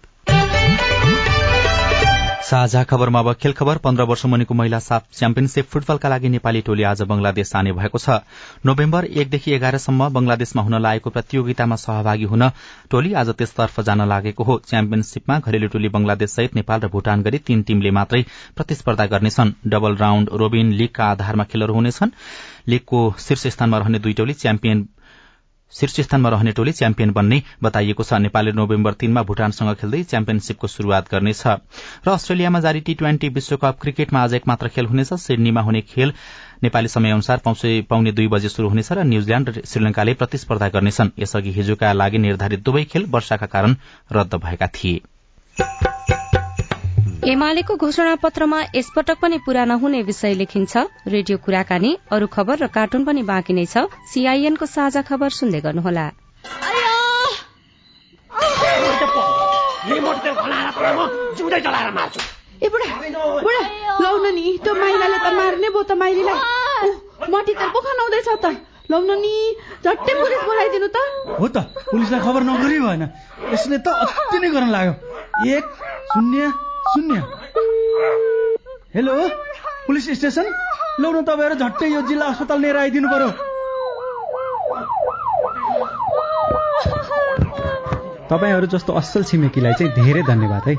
साझा 2.42 2.82
खबरमा 2.84 3.18
अब 3.18 3.32
खेल 3.32 3.52
खबर। 3.52 3.78
पन्ध्र 3.78 4.02
वर्ष 4.02 4.24
मुनिको 4.26 4.54
महिला 4.54 4.78
साफ 4.78 5.02
च्याम्पियनशीप 5.12 5.66
फुटबलका 5.70 6.08
लागि 6.08 6.28
नेपाली 6.28 6.60
टोली 6.60 6.82
आज 6.82 7.02
बंगलादेश 7.02 7.50
जाने 7.52 7.72
भएको 7.72 7.98
छ। 7.98 8.18
नोभेम्बर 8.66 9.04
एकदेखि 9.04 9.52
एघारसम्म 9.52 10.08
बंगलादेशमा 10.08 10.62
हुन 10.62 10.74
लागेको 10.82 11.10
प्रतियोगितामा 11.10 11.76
सहभागी 11.76 12.24
हुन 12.24 12.48
टोली 12.90 13.12
आज 13.14 13.30
त्यसतर्फ 13.32 13.80
जान 13.80 14.02
लागेको 14.08 14.44
हो। 14.44 14.58
च्याम्पियनशीपमा 14.66 15.38
घरेलु 15.38 15.68
टोली 15.68 15.88
बंगलादेश 15.88 16.30
सहित 16.30 16.54
नेपाल 16.54 16.80
र 16.80 16.88
भूटान 16.88 17.22
गरी 17.22 17.38
तीन 17.40 17.62
टीमले 17.62 17.90
मात्रै 17.90 18.24
प्रतिस्पर्धा 18.56 19.06
गर्नेछन्। 19.06 19.52
डबल 19.66 19.96
राउण्ड 19.96 20.28
रोबिन 20.34 20.72
लीगका 20.72 21.04
आधारमा 21.06 21.44
खेलहरू 21.44 21.74
हुनेछन्। 21.74 22.10
लीगको 22.68 23.14
शीर्ष 23.18 23.46
स्थानमा 23.54 23.78
रहने 23.78 23.98
दुई 23.98 24.12
टोली 24.12 24.34
च्याम्पियन 24.34 24.88
शीर्ष 25.72 26.00
स्थानमा 26.00 26.28
रहने 26.28 26.52
टोली 26.52 26.72
च्याम्पियन 26.72 27.10
बन्ने 27.12 27.42
बताइएको 27.62 28.02
छ। 28.02 28.12
नेपालले 28.22 28.52
नोभेम्बर 28.52 28.92
तीनमा 29.00 29.22
भूटानसँग 29.22 29.74
खेल्दै 29.80 30.02
च्याम्पियनशीपको 30.04 30.66
शुरूआत 30.68 31.10
गर्नेछ। 31.10 31.42
र 32.04 32.08
अस्ट्रेलियामा 32.10 32.60
जारी 32.60 32.80
टी 32.80 32.94
ट्वेन्टी 32.94 33.28
विश्वकप 33.30 33.78
क्रिकेटमा 33.80 34.22
आज 34.22 34.34
एक 34.34 34.48
मात्र 34.48 34.68
खेल 34.68 34.86
हुनेछ। 34.86 35.12
सिडनीमा 35.16 35.60
हुने 35.60 35.80
खेल 35.82 36.12
नेपाली 36.62 36.88
समयअनुसार 36.88 37.40
पाउने 37.88 38.12
दुई 38.12 38.28
बजे 38.28 38.48
शुरू 38.48 38.68
हुनेछ 38.68 38.92
र 38.92 39.02
न्यूजील्याण्ड 39.04 39.48
र 39.48 39.62
श्रीलंकाले 39.64 40.14
प्रतिस्पर्धा 40.14 40.68
गर्नेछन्। 40.68 41.10
यसअघि 41.18 41.52
हिजोका 41.52 41.92
लागि 41.92 42.18
निर्धारित 42.18 42.64
दुवै 42.64 42.84
खेल 42.84 43.06
वर्षाका 43.10 43.46
कारण 43.46 43.76
रद्द 44.12 44.34
भएका 44.36 44.66
थिए। 44.68 45.00
एमालेको 47.22 47.74
घोषणा 47.78 48.14
पत्रमा 48.18 48.60
यसपटक 48.74 49.18
पनि 49.22 49.36
पूरा 49.46 49.64
नहुने 49.64 50.00
विषय 50.02 50.32
लेखिन्छ। 50.34 50.76
रेडियो 51.06 51.36
कुराकानी 51.38 51.90
अरू 52.10 52.26
खबर 52.26 52.58
र 52.58 52.66
कार्टुन 52.66 53.04
पनि 53.06 53.22
बाँकी 53.22 53.54
नै 53.54 53.66
छ। 53.66 53.86
सीआईएनको 54.10 54.66
साझा 54.66 55.02
खबर 55.06 55.30
सुन्दै 55.30 55.60
गर्नुहोला। 55.62 56.06
नि 64.32 64.58
त्यो 64.58 64.74
माइलाले 64.74 65.18
त 65.18 65.28
मार्ने 65.38 65.68
भो 65.70 65.82
त 65.82 65.92
माइलीलाई। 66.02 66.90
मटी 67.30 67.52
तेल 67.54 67.70
पो 67.70 67.80
खनाउँदैछ 67.86 68.28
त। 68.42 68.46
लाउन 68.90 69.10
नि 69.22 69.34
झट्टै 69.86 70.12
पुलिस 70.18 70.42
बोलाइदिनु 70.42 70.88
त। 70.90 70.98
हो 71.38 71.46
त 71.54 71.70
पुलिसलाई 71.86 72.20
खबर 72.26 72.42
नगरी 72.50 72.78
भएन। 72.82 73.02
यसले 73.54 73.78
त 73.78 73.88
अति 74.10 74.38
नै 74.42 74.50
गर्न 74.50 74.68
लाग्यो। 74.74 74.94
एक 75.54 75.64
शून्य 76.10 76.71
शून्य 76.92 77.18
हेलो 78.94 79.12
पुलिस 79.86 80.08
स्टेसन? 80.18 80.46
लौ 81.00 81.10
न 81.12 81.22
तपाईँहरू 81.24 81.54
झट्टै 81.56 81.88
यो 81.88 82.00
जिल्ला 82.08 82.26
अस्पताल 82.32 82.60
लिएर 82.60 82.76
आइदिनु 82.76 83.08
पर्यो। 83.08 83.30
तपाईँहरू 88.28 88.66
जस्तो 88.74 88.92
असल 88.92 89.22
छिमेकीलाई 89.24 89.72
चाहिँ 89.72 89.92
धेरै 89.96 90.22
धन्यवाद 90.28 90.68
है। 90.68 90.74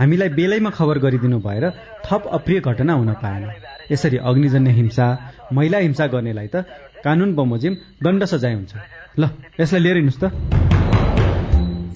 हामीलाई 0.00 0.28
बेलैमा 0.38 0.70
खबर 0.72 0.98
गरिदिनु 1.04 1.38
भएर 1.44 1.64
थप 2.06 2.22
अप्रिय 2.32 2.60
घटना 2.60 2.92
हुन 2.92 3.12
पाएन। 3.20 3.44
यसरी 3.92 4.16
अग्निजन्य 4.24 4.70
हिंसा 4.80 5.06
महिला 5.52 5.78
हिंसा 5.78 6.06
गर्नेलाई 6.06 6.48
त 6.48 6.64
कानून 7.04 7.34
बमोजिम 7.36 7.74
दण्ड 8.02 8.24
सजाय 8.24 8.54
हुन्छ। 8.54 8.72
ल 9.20 9.22
यसलाई 9.60 9.82
लिएर 9.84 9.96
हिँड्नुहोस् 10.00 10.22
त। 10.24 10.81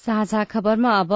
साझा 0.00 0.42
खबरमा 0.44 0.90
अब 0.98 1.12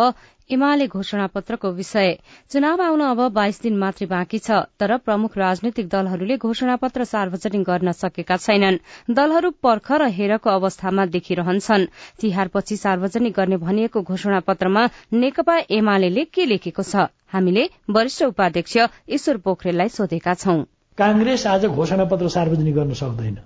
एमाले 0.50 0.86
घोषणा 0.86 1.26
पत्रको 1.26 1.70
विषय। 1.72 2.10
चुनाव 2.50 2.80
आउन 2.82 3.00
अब 3.00 3.20
बाइस 3.32 3.60
दिन 3.62 3.76
मात्रै 3.78 4.06
बाँकी 4.06 4.38
छ 4.38 4.58
तर 4.76 4.96
प्रमुख 5.00 5.36
राजनैतिक 5.38 5.88
दलहरूले 5.88 6.36
घोषणा 6.38 6.74
पत्र 6.76 7.04
सार्वजनिक 7.04 7.62
गर्न 7.64 7.92
सकेका 7.92 8.36
छैनन्। 8.36 8.76
दलहरू 9.10 9.50
पर्ख 9.64 9.92
र 9.92 10.08
हेरको 10.12 10.50
अवस्थामा 10.50 11.06
देखिरहन्छन्। 11.08 11.86
तिहारपछि 12.20 12.76
सार्वजनिक 12.76 13.32
गर्ने 13.32 13.56
भनिएको 13.56 14.02
घोषणा 14.02 14.40
पत्रमा 14.40 14.82
नेकपा 15.12 15.56
एमाले 15.70 16.24
के 16.28 16.44
लेखेको 16.44 16.82
छ 16.82 17.08
हामीले 17.32 17.64
वरिष्ठ 17.90 18.22
उपाध्यक्ष 18.24 18.76
ईश्वर 19.10 19.36
पोखरेललाई 19.36 19.88
सोधेका 19.88 20.34
छौं। 20.34 20.58
कांग्रेस 20.98 21.46
आज 21.46 21.66
घोषणा 21.66 22.04
पत्र 22.04 22.28
सार्वजनिक 22.28 22.74
गर्न 22.74 22.92
सक्दैन। 22.94 23.38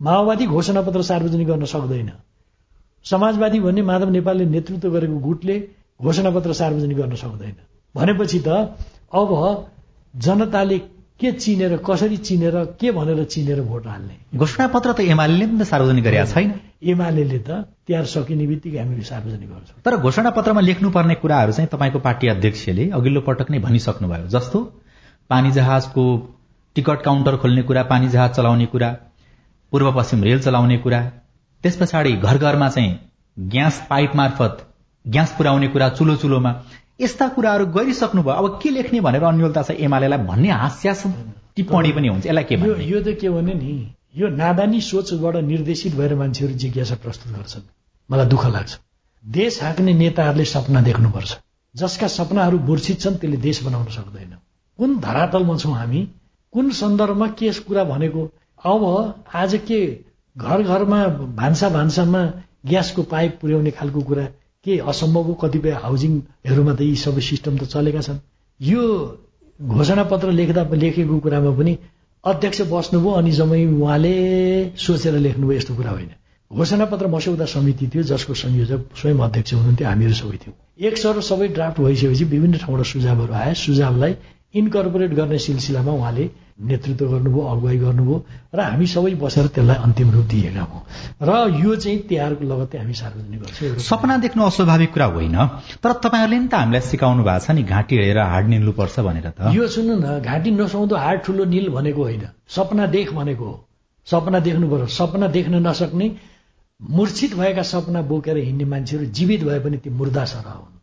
माओवादी 0.00 0.46
घोषणा 0.46 0.80
पत्र 0.80 1.02
सार्वजनिक 1.02 1.46
गर्न 1.46 1.64
सक्दैन। 1.64 2.10
समाजवादी 3.06 3.60
भन्ने 3.60 3.82
माधव 3.82 4.08
नेपालले 4.10 4.44
नेतृत्व 4.46 4.88
गरेको 4.90 5.18
गुटले 5.20 5.56
घोषणापत्र 6.02 6.52
सार्वजनिक 6.52 6.96
गर्न 6.96 7.14
सक्दैन। 7.16 7.56
भनेपछि 7.94 8.38
त 8.46 8.48
अब 9.14 9.30
जनताले 10.14 10.78
के 11.20 11.30
चिनेर 11.32 11.76
कसरी 11.86 12.16
चिनेर 12.18 12.54
के 12.80 12.90
भनेर 12.92 13.24
चिनेर 13.24 13.60
भोट 13.62 13.86
हाल्ने? 13.86 14.14
घोषणा 14.36 14.66
पत्र 14.68 14.92
त 14.92 15.00
एमाले 15.12 15.46
पनि 15.46 15.64
सार्वजनिक 15.64 16.04
गरेका 16.04 16.24
छैन। 16.26 16.52
एमाले 16.84 17.38
त 17.38 17.64
तिहार 17.86 18.04
सकिने 18.04 18.46
बित्तिकै 18.46 18.78
हामी 18.78 19.02
सार्वजनिक 19.02 19.48
गर्छौँ। 19.48 19.80
तर 19.84 19.96
घोषणा 19.96 20.30
पत्रमा 20.36 20.60
लेख्नुपर्ने 20.60 21.14
कुराहरू 21.22 21.52
चाहिँ 21.52 21.68
तपाईँको 21.72 21.98
पार्टी 22.04 22.28
अध्यक्षले 22.28 22.90
अघिल्लो 22.92 23.20
पटक 23.28 23.50
नै 23.50 23.58
भनिसक्नुभयो। 23.64 24.26
जस्तो 24.28 24.58
पानी 25.30 25.50
जहाजको 25.52 26.04
टिकट 26.76 27.02
काउन्टर 27.02 27.36
खोल्ने 27.40 27.62
कुरा 27.62 27.82
पानी 27.92 28.08
जहाज 28.08 28.30
चलाउने 28.36 28.66
कुरा 28.66 28.90
पूर्व 29.72 29.92
पश्चिम 29.92 30.22
रेल 30.24 30.40
चलाउने 30.42 30.76
कुरा 30.84 31.00
त्यस 31.62 31.76
पछाडि 31.76 32.12
घर 32.12 32.38
घरमा 32.38 32.68
चाहिँ 32.68 32.98
ग्यास 33.36 33.86
पाइप 33.90 34.16
मार्फत 34.16 34.66
ग्यास 35.04 35.34
पुर्याउने 35.38 35.68
कुरा 35.68 35.88
चुलो 35.88 36.16
चुलोमा 36.16 36.52
यस्ता 37.00 37.28
कुराहरू 37.28 37.66
गरिसक्नुभयो। 37.66 38.34
अब 38.34 38.58
के 38.62 38.70
लेख्ने 38.70 39.00
भनेर 39.00 39.22
अन्यलता 39.24 39.62
छ 39.62 39.70
एमालेलाई 39.70 40.18
भन्ने 40.26 40.50
हास्यासन 40.50 41.12
टिप्पणी 41.56 41.92
पनि 41.92 42.08
हुन्छ। 42.08 42.26
यसलाई 42.26 42.44
के 42.44 42.56
भन्ने? 42.56 42.84
यो 42.84 43.00
त 43.00 43.08
के 43.20 43.28
भने 43.30 43.54
नि? 43.54 43.72
यो 44.16 44.28
नादानी 44.28 44.80
सोचबाट 44.80 45.36
निर्देशित 45.36 45.94
भएर 45.94 46.14
मान्छेहरू 46.14 46.54
जिज्ञासा 46.54 46.94
प्रस्तुत 46.94 47.32
गर्छन्। 47.36 47.62
मलाई 48.10 48.26
दुःख 48.26 48.46
लाग्छ। 48.46 48.78
देश 49.24 49.62
हाँक्ने 49.62 49.92
नेताहरूले 49.94 50.44
सपना 50.44 50.80
देख्नुपर्छ। 50.80 51.36
जसका 51.74 52.06
सपनाहरू 52.08 52.58
मूर्छित 52.58 53.00
छन् 53.00 53.16
त्यसले 53.16 53.36
देश 53.36 53.62
बनाउन 53.64 53.86
सक्दैन। 53.92 54.32
कुन 54.78 54.98
धरातलमा 55.00 55.56
छौँ 55.56 55.74
हामी? 55.74 56.00
कुन 56.52 56.70
सन्दर्भमा 56.70 57.26
के 57.36 57.52
कुरा 57.68 57.84
भनेको? 57.84 58.22
अब 58.64 58.82
आज 59.34 59.60
के 59.68 59.80
घर 60.36 60.62
घरमा 60.62 61.06
भान्सा 61.36 61.68
भान्सामा 61.70 62.22
ग्यासको 62.66 63.02
पाइप 63.12 63.38
पुर्याउने 63.40 63.70
खालको 63.70 64.00
कुरा 64.02 64.24
के 64.66 64.78
असम्भवको 64.92 65.34
कतिपय 65.42 65.72
हाउसिङहरूमा 65.82 66.72
त 66.74 66.80
यी 66.82 66.96
सबै 67.02 67.22
सिस्टम 67.22 67.56
त 67.56 67.64
चलेका 67.72 68.00
छन्। 68.00 68.18
यो 68.60 68.82
घोषणा 69.60 70.04
पत्र 70.12 70.30
लेख्दा 70.32 70.62
लेखेको 70.74 71.18
कुरामा 71.24 71.50
पनि 71.58 71.76
अध्यक्ष 72.24 72.60
बस्नुभयो 72.70 73.10
अनि 73.12 73.32
जम्मै 73.32 73.64
उहाँले 73.66 74.14
सोचेर 74.76 75.14
लेख्नुभयो 75.26 75.56
यस्तो 75.58 75.74
कुरा 75.74 75.90
होइन। 75.90 76.10
घोषणा 76.50 76.84
पत्र 76.92 77.06
मस्यौदा 77.08 77.44
समिति 77.46 77.86
थियो 77.88 78.02
जसको 78.12 78.34
संयोजक 78.34 78.80
स्वयं 79.00 79.18
अध्यक्ष 79.26 79.52
हुनुहुन्थ्यो 79.54 79.88
हामीहरू 79.88 80.14
सबै 80.14 80.36
थियौँ। 80.42 80.54
एक 80.86 80.98
सर 80.98 81.20
सबै 81.28 81.48
ड्राफ्ट 81.56 81.80
भइसकेपछि 81.80 82.24
विभिन्न 82.34 82.56
ठाउँबाट 82.62 82.86
सुझावहरू 82.86 83.32
आए। 83.32 83.54
सुझावलाई 83.64 84.12
इन्कर्पोरेट 84.54 85.12
गर्ने 85.14 85.38
सिलसिलामा 85.46 85.92
उहाँले 85.92 86.24
नेतृत्व 86.58 87.04
गर्नुभयो 87.06 87.42
अगुवाई 87.44 87.78
गर्नुभयो 87.78 88.16
र 88.54 88.60
हामी 88.60 88.86
सबै 88.86 89.14
बसेर 89.14 89.46
त्यसलाई 89.52 89.76
अन्तिम 89.76 90.10
रूप 90.10 90.24
दिएका 90.26 90.62
हौँ। 90.62 90.82
र 91.20 91.30
यो 91.60 91.76
चाहिँ 91.76 91.98
तिहारको 92.08 92.44
लगत्तै 92.44 92.78
हामी 92.78 92.94
सार्वजनिक 92.94 93.40
गर्छौँ। 93.40 93.78
सपना 93.84 94.16
देख्नु 94.16 94.42
अस्वाभाविक 94.42 94.92
कुरा 94.92 95.06
होइन 95.06 95.36
तर 95.84 95.92
तपाईँहरूले 96.00 96.38
नि 96.38 96.48
त 96.48 96.54
हामीलाई 96.54 96.80
सिकाउनु 96.80 97.22
भएको 97.22 97.44
छ 97.44 97.50
नि 97.50 97.62
घाँटी 97.62 97.94
हेरेर 97.96 98.18
हाड 98.18 98.48
निल्नुपर्छ 98.48 98.96
भनेर 99.00 99.28
त। 99.30 99.52
यो 99.52 99.68
सुन्नु 99.68 99.94
न 100.00 100.20
घाँटी 100.24 100.50
नसुहाउँदो 100.50 100.96
हाड 100.96 101.16
ठुलो 101.22 101.44
निल 101.44 101.68
भनेको 101.68 102.02
होइन। 102.02 102.24
सपना 102.48 102.86
देख 102.86 103.12
भनेको 103.12 103.44
हो। 103.44 103.56
सपना 104.06 104.38
देख्नु 104.40 104.70
पर्यो। 104.70 104.86
सपना 104.86 105.26
देख्न 105.28 105.66
नसक्ने 105.66 106.06
मूर्छित 106.80 107.34
भएका 107.34 107.62
सपना 107.62 108.02
बोकेर 108.02 108.36
हिँड्ने 108.38 108.64
मान्छेहरू 108.64 109.06
जीवित 109.12 109.44
भए 109.44 109.60
पनि 109.60 109.76
ती 109.76 109.90
मुर्दा 109.90 110.24
सरह 110.24 110.50
हुन्। 110.50 110.75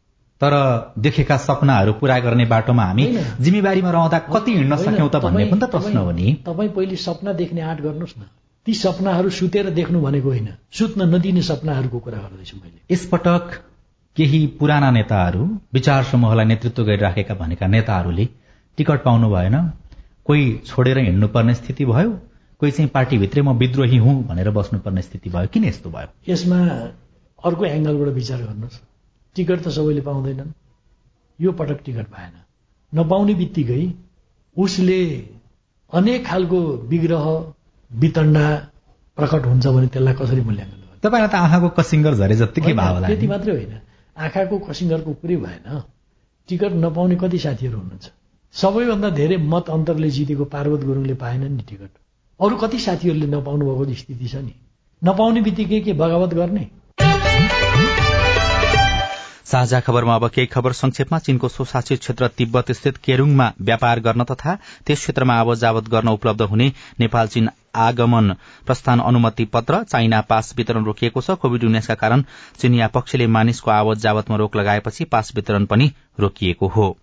तर 0.44 0.54
देखेका 1.00 1.38
सपनाहरू 1.38 1.94
पूरा 1.94 2.20
गर्ने 2.20 2.46
बाटोमा 2.46 2.86
हामी 2.86 3.06
जिम्मेवारीमा 3.42 3.92
रहँदा 3.92 4.20
कति 4.30 4.52
हिँड्न 4.52 4.76
सक्यौँ 4.76 5.10
त 5.10 5.16
भन्ने 5.16 5.46
पनि 5.46 5.60
त 5.60 5.70
प्रश्न 5.72 5.98
हो 5.98 6.12
नि। 6.12 6.34
तपाईँ 6.46 6.70
पहिले 6.70 6.96
सपना 6.96 7.34
देख्ने 7.34 7.62
आँट 7.62 7.82
गर्नुहोस् 7.82 8.18
न। 8.20 8.24
ती 8.66 8.74
सपनाहरू 8.74 9.30
सुतेर 9.30 9.70
देख्नु 9.70 10.02
भनेको 10.02 10.30
होइन। 10.30 10.50
सुत्न 10.72 11.16
नदिने 11.16 11.42
सपनाहरूको 11.42 12.00
कुरा 12.00 12.18
गर्दैछु 12.18 12.58
मैले। 12.58 12.94
यसपटक 12.94 13.56
केही 14.18 14.46
पुराना 14.60 14.92
नेताहरू 14.92 15.48
विचार 15.74 16.04
समूहलाई 16.04 16.46
नेतृत्व 16.46 16.84
गरिराखेका 16.84 17.36
भनेका 17.36 17.68
नेताहरूले 17.68 18.26
टिकट 18.78 19.04
पाउनु 19.04 19.30
भएन। 19.30 19.56
कोही 20.26 20.46
छोडेर 20.66 20.98
हिँड्नुपर्ने 20.98 21.54
स्थिति 21.54 21.86
भयो। 21.86 22.12
कोही 22.60 22.72
चाहिँ 22.72 22.90
पार्टीभित्रै 22.90 23.42
म 23.42 23.58
विद्रोही 23.58 23.98
हुँ 23.98 24.24
भनेर 24.24 24.50
बस्नुपर्ने 24.50 25.02
स्थिति 25.02 25.30
भयो। 25.30 25.48
किन 25.48 25.66
यस्तो 25.66 25.90
भयो? 25.90 26.08
यसमा 26.30 26.60
अर्को 27.44 27.66
एङ्गलबाट 27.66 28.14
विचार 28.14 28.42
गर्नुहोस्। 28.42 28.82
टिकट 29.36 29.60
त 29.64 29.68
सबैले 29.70 30.02
पाउँदैनन्। 30.02 30.52
यो 31.40 31.52
पटक 31.52 31.80
टिकट 31.86 32.08
पाएन 32.08 32.34
नपाउने 32.94 33.34
बित्तिकै 33.34 33.84
उसले 34.58 35.00
अनेक 35.94 36.26
खालको 36.26 36.60
विग्रह 36.92 37.26
वितण्डा 37.92 38.46
प्रकट 39.18 39.46
हुन्छ 39.46 39.68
भने 39.68 39.88
त्यसलाई 39.88 40.14
कसरी 40.14 40.42
मूल्याङ्कन 40.42 40.78
गर्नु? 40.78 41.00
तपाईँलाई 41.04 41.30
त 41.30 41.36
आँखाको 41.36 41.70
कसिङ्गर 41.70 42.14
झरे 42.14 42.36
जत्तिकै 42.36 42.74
भाव 42.74 43.06
त्यति 43.06 43.28
मात्रै 43.28 43.54
होइन। 43.54 43.74
आँखाको 44.18 44.60
कसिङ्गरको 44.60 45.14
कुरै 45.14 45.36
भएन। 45.36 45.82
टिकट 46.50 46.72
नपाउने 46.74 47.16
कति 47.16 47.38
साथीहरू 47.40 47.78
हुनुहुन्छ? 47.78 48.06
सबैभन्दा 48.54 49.10
धेरै 49.10 49.38
मत 49.38 49.70
अन्तरले 49.70 50.10
जितेको 50.10 50.46
पार्वत 50.46 50.82
गुरुङले 50.84 51.14
पाएनन् 51.14 51.56
नि 51.58 51.64
टिकट। 51.70 51.92
अरू 52.40 52.56
कति 52.56 52.80
साथीहरूले 52.80 53.28
नपाउनु 53.28 53.66
भएको 53.66 53.94
स्थिति 53.94 54.28
छ 54.28 54.36
नि? 54.36 54.54
नपाउने 55.04 55.42
बित्तिकै 55.42 55.80
के 55.82 55.94
बगावत 55.94 56.34
गर्ने? 56.34 56.70
साझा 59.46 59.80
खबरमा 59.80 60.16
अब 60.16 60.28
केही 60.30 60.48
खबर 60.48 60.72
संक्षेपमा। 60.74 61.20
चीनको 61.20 61.48
स्वशासित 61.50 62.00
क्षेत्र 62.00 62.28
तिब्बत 62.38 62.72
स्थित 62.72 62.98
केरूङमा 62.98 63.52
व्यापार 63.62 64.00
गर्न 64.00 64.24
तथा 64.24 64.56
त्यस 64.86 65.00
क्षेत्रमा 65.00 65.34
आवत 65.36 65.90
गर्न 65.90 66.10
उपलब्ध 66.10 66.42
हुने 66.44 66.72
नेपाल 67.00 67.28
चीन 67.28 67.50
आगमन 67.76 68.34
प्रस्थान 68.66 69.00
अनुमति 69.02 69.46
पत्र 69.46 69.84
चाइना 69.84 70.22
पास 70.22 70.54
वितरण 70.58 70.86
रोकिएको 70.86 71.22
छ। 71.22 71.38
कोविड 71.42 71.64
उन्नाइसका 71.64 71.96
कारण 71.96 72.24
चीनिया 72.60 72.88
पक्षले 72.88 73.28
मानिसको 73.28 73.72
आवत 73.72 73.98
जावतमा 74.00 74.38
रोक 74.38 74.56
लगाएपछि 74.56 75.06
पास 75.06 75.36
वितरण 75.36 75.66
पनि 75.66 75.92
रोकिएको 76.20 76.68
हो। 76.68 76.96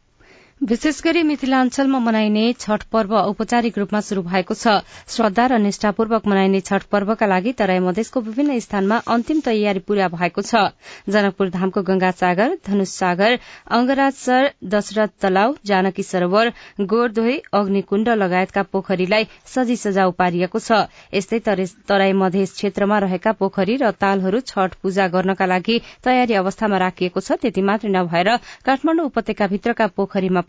विशेष 0.61 1.01
गरी 1.03 1.23
मिथिलाञ्चलमा 1.23 1.99
मनाइने 1.99 2.53
छठ 2.61 2.83
पर्व 2.93 3.15
औपचारिक 3.17 3.79
रूपमा 3.79 4.01
शुरू 4.01 4.23
भएको 4.23 4.55
छ। 4.55 4.85
श्रद्धा 5.09 5.47
र 5.47 5.59
निष्ठापूर्वक 5.59 6.27
मनाइने 6.27 6.61
छठ 6.61 6.83
पर्वका 6.93 7.27
लागि 7.27 7.53
तराई 7.57 7.79
मधेसको 7.81 8.21
विभिन्न 8.21 8.59
स्थानमा 8.61 8.97
अन्तिम 9.09 9.41
तयारी 9.41 9.81
पूरा 9.81 10.09
भएको 10.11 10.43
छ। 10.43 10.77
जनकपुर 11.09 11.49
धामको 11.51 11.83
गंगा 11.83 12.11
सागर 12.13 12.57
धनुष 12.61 12.89
सागर 12.91 13.39
अंगराजसर 13.73 14.51
दशरथ 14.67 15.09
तलाव 15.23 15.57
जानकी 15.65 16.03
सरोवर 16.03 16.53
गोरदोही 16.85 17.41
अग्निकुण्ड 17.55 18.09
लगायतका 18.21 18.63
पोखरीलाई 18.69 19.27
सजी 19.49 19.77
सजाउ 19.77 20.13
पारिएको 20.13 20.59
छ। 20.61 20.85
यस्तै 21.15 21.41
तराई 21.89 22.13
मधेस 22.13 22.53
क्षेत्रमा 22.53 22.99
रहेका 23.01 23.33
पोखरी 23.41 23.79
र 23.81 23.91
तालहरू 23.97 24.45
छठ 24.45 24.77
पूजा 24.77 25.09
गर्नका 25.09 25.47
लागि 25.47 25.81
तयारी 26.05 26.35
अवस्थामा 26.37 26.85
राखिएको 26.85 27.21
छ। 27.21 27.41
त्यति 27.41 27.63
मात्रै 27.65 27.91
नभएर 27.91 28.37
काठमाडौँ 28.69 29.09
उपत्यकाभित्रका 29.09 29.87
पोखरीमा 29.97 30.49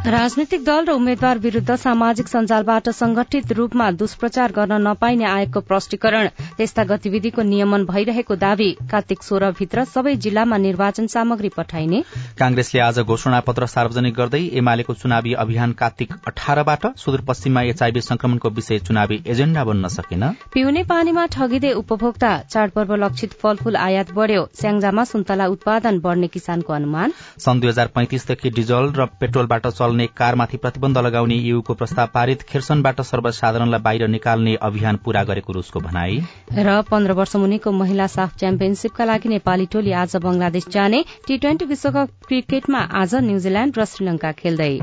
राजनैतिक 0.00 0.62
दल 0.64 0.84
र 0.84 0.92
उम्मेद्वार 0.96 1.38
विरूद्ध 1.38 1.74
सामाजिक 1.76 2.28
सञ्जालबाट 2.28 2.88
संगठित 2.90 3.52
रूपमा 3.52 3.90
दुष्प्रचार 3.92 4.52
गर्न 4.52 4.76
नपाइने 4.82 5.24
आयोगको 5.24 5.60
प्रष्टीकरण 5.60 6.28
त्यस्ता 6.56 6.84
गतिविधिको 6.84 7.42
नियमन 7.44 7.84
भइरहेको 7.84 8.36
दावी 8.36 8.70
कार्तिक 8.90 9.22
सोह्रभित्र 9.22 9.84
सबै 9.86 10.14
जिल्लामा 10.16 10.56
निर्वाचन 10.56 11.06
सामग्री 11.06 11.48
पठाइने। 11.56 12.00
कांग्रेसले 12.38 12.80
आज 12.80 12.98
घोषणा 13.00 13.40
पत्र 13.44 13.66
सार्वजनिक 13.66 14.14
गर्दै 14.14 14.40
एमालेको 14.62 14.94
चुनावी 14.94 15.34
अभियान 15.36 15.72
कार्तिक 15.76 16.14
अठारबाट 16.26 16.86
सुदूरपश्चिममा 16.96 17.62
एचआईभी 17.68 18.00
संक्रमणको 18.00 18.48
विषय 18.56 18.78
चुनावी 18.88 19.20
एजेण्डा 19.26 19.64
बन्न 19.64 19.88
सकेन। 19.98 20.24
पिउने 20.54 20.82
पानीमा 20.88 21.26
ठगिँदै 21.36 21.72
उपभोक्ता 21.82 22.32
चाडपर्व 22.48 22.94
लक्षित 23.04 23.36
फलफूल 23.42 23.76
आयात 23.76 24.16
बढ़्यो। 24.16 24.48
स्याङ्जामा 24.54 25.04
सुन्तला 25.12 25.46
उत्पादन 25.52 26.00
बढ़ने 26.00 26.32
किसानको 26.32 26.72
अनुमान। 26.72 27.12
सन् 27.38 27.60
दुई 27.60 27.68
हजार 27.68 27.92
पैंतिसदेखि 27.94 28.50
डिजल 28.58 28.92
र 28.96 29.06
पेट्रोलबाट 29.20 29.66
चल्ने 29.90 30.06
कारमाथि 30.16 30.56
प्रतिबन्ध 30.56 30.98
लगाउने 30.98 31.34
यूको 31.34 31.74
प्रस्ताव 31.74 32.08
पारित 32.14 32.42
खिर्सनबाट 32.48 33.00
सर्वसाधारणलाई 33.02 33.80
बाहिर 33.80 34.06
निकाल्ने 34.08 34.54
अभियान 34.62 34.96
पूरा 35.04 35.22
गरेको 35.24 35.52
रूसको 35.52 35.80
भनाई। 35.80 36.20
र 36.54 36.80
पन्ध्र 36.90 37.12
वर्ष 37.12 37.36
मुनिको 37.36 37.72
महिला 37.74 38.06
साफ 38.06 38.36
च्याम्पियनशीपका 38.38 39.04
लागि 39.04 39.28
नेपाली 39.28 39.66
टोली 39.66 39.92
आज 39.98 40.16
बंगलादेश 40.22 40.68
जाने 40.70 41.04
टी 41.26 41.38
ट्वेन्टी 41.38 41.64
विश्वकप 41.66 42.08
क्रिकेटमा 42.28 42.86
आज 43.02 43.14
न्यूजील्याण्ड 43.26 43.78
र 43.78 43.84
श्रीलंका 43.90 44.32
खेल्दै। 44.38 44.74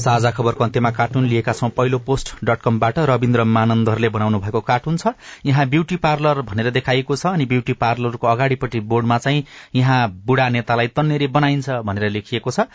साझा 0.00 0.30
खबरको 0.30 0.64
अन्त्यमा 0.64 0.90
कार्टुन 0.90 1.24
लिएका 1.26 1.52
छौं। 1.52 1.68
पहिलो 1.70 1.98
पोस्ट 1.98 2.34
डट 2.44 2.60
कमबाट 2.60 2.98
रविन्द्र 2.98 3.44
मानन्दरले 3.46 4.08
बनाउनु 4.08 4.38
भएको 4.40 4.60
कार्टुन 4.62 4.96
छ। 4.96 5.12
यहाँ 5.46 5.66
ब्यूटी 5.68 5.96
पार्लर 5.96 6.40
भनेर 6.42 6.70
देखाइएको 6.70 7.16
छ 7.16 7.26
अनि 7.26 7.44
ब्यूटी 7.46 7.72
पार्लरको 7.72 8.26
अगाडिपट्टि 8.26 8.80
बोर्डमा 8.82 9.18
चाहिँ 9.18 9.44
यहाँ 9.74 10.00
बुढा 10.26 10.48
नेतालाई 10.48 10.88
तन्नेरी 10.88 11.26
बनाइन्छ 11.28 11.70
भनेर 11.84 12.10
लेखिएको 12.10 12.50
छ। 12.50 12.66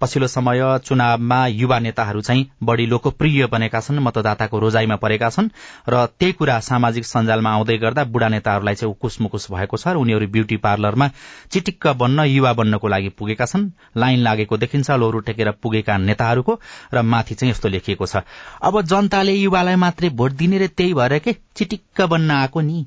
पछिल्लो 0.00 0.28
समय 0.28 0.78
चुनावमा 0.84 1.46
युवा 1.46 1.78
नेताहरू 1.78 2.20
चाहिँ 2.20 2.46
बढ़ी 2.62 2.86
लोकप्रिय 2.86 3.46
बनेका 3.46 3.80
छन् 3.80 4.00
मतदाताको 4.00 4.58
रोजाइमा 4.58 4.96
परेका 4.96 5.30
छन् 5.30 5.48
र 5.88 6.04
त्यही 6.18 6.32
कुरा 6.32 6.58
सामाजिक 6.60 7.04
सञ्जालमा 7.06 7.50
आउँदै 7.50 7.78
गर्दा 7.78 8.04
बुढा 8.06 8.28
नेताहरूलाई 8.28 8.74
चाहिँ 8.74 8.92
उकुस 8.92 9.20
मुकुस 9.20 9.50
भएको 9.50 9.76
छ 9.76 9.88
र 9.88 9.96
उनीहरू 9.96 10.26
ब्यूटी 10.28 10.56
पार्लरमा 10.60 11.08
चिटिक्क 11.50 11.86
बन्न 11.96 12.24
युवा 12.26 12.52
बन्नको 12.52 12.88
लागि 12.88 13.08
पुगेका 13.18 13.46
छन्। 13.46 13.70
लाइन 13.96 14.18
लागेको 14.20 14.56
देखिन्छ 14.56 14.90
लोहरू 14.92 15.20
टेकेर 15.26 15.50
पुगेका 15.62 15.96
नेताहरूको। 15.98 16.58
र 16.94 17.02
माथि 17.02 17.34
चाहिँ 17.34 17.50
यस्तो 17.50 17.68
लेखिएको 17.68 18.06
छ। 18.06 18.16
अब 18.62 18.82
जनताले 18.82 19.32
युवालाई 19.32 19.76
मात्रै 19.76 20.08
भोट 20.08 20.32
दिने 20.32 20.58
रे 20.58 20.68
त्यही 20.68 20.94
भएर 20.94 21.18
के? 21.18 21.32
चिटिक्क 21.56 22.02
बन्न 22.02 22.30
आएको 22.30 22.60
नि। 22.60 22.86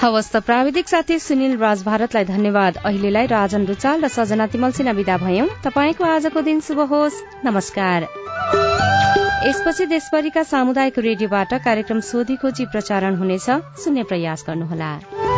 हवस् 0.00 0.32
त 0.32 0.36
प्राविधिक 0.36 0.88
साथी 0.88 1.18
सुनिल 1.18 1.56
राज 1.58 1.82
भारतलाई 1.82 2.24
धन्यवाद। 2.24 2.76
अहिलेलाई 2.76 3.26
राजन 3.26 3.66
रुचाल 3.66 4.04
र 4.04 4.08
सजना 4.08 4.46
तिमल 4.46 4.72
सिन्हा 4.72 4.92
विदा 4.92 5.16
भयौं। 5.16 5.46
तपाईँको 5.64 6.04
आजको 6.04 6.40
दिन 6.40 6.60
शुभ 6.60 6.80
होस्। 6.80 7.22
नमस्कार। 7.44 8.08
यसपछि 9.48 9.86
देशभरिका 9.86 10.42
सामुदायिक 10.42 10.98
रेडियोबाट 10.98 11.54
कार्यक्रम 11.54 12.00
सोधी 12.00 12.36
खोजी 12.36 12.66
प्रसारण 12.66 13.16
हुनेछ। 13.16 13.50
सुन्ने 13.84 14.02
प्रयास 14.02 14.44
गर्नुहोला। 14.46 15.33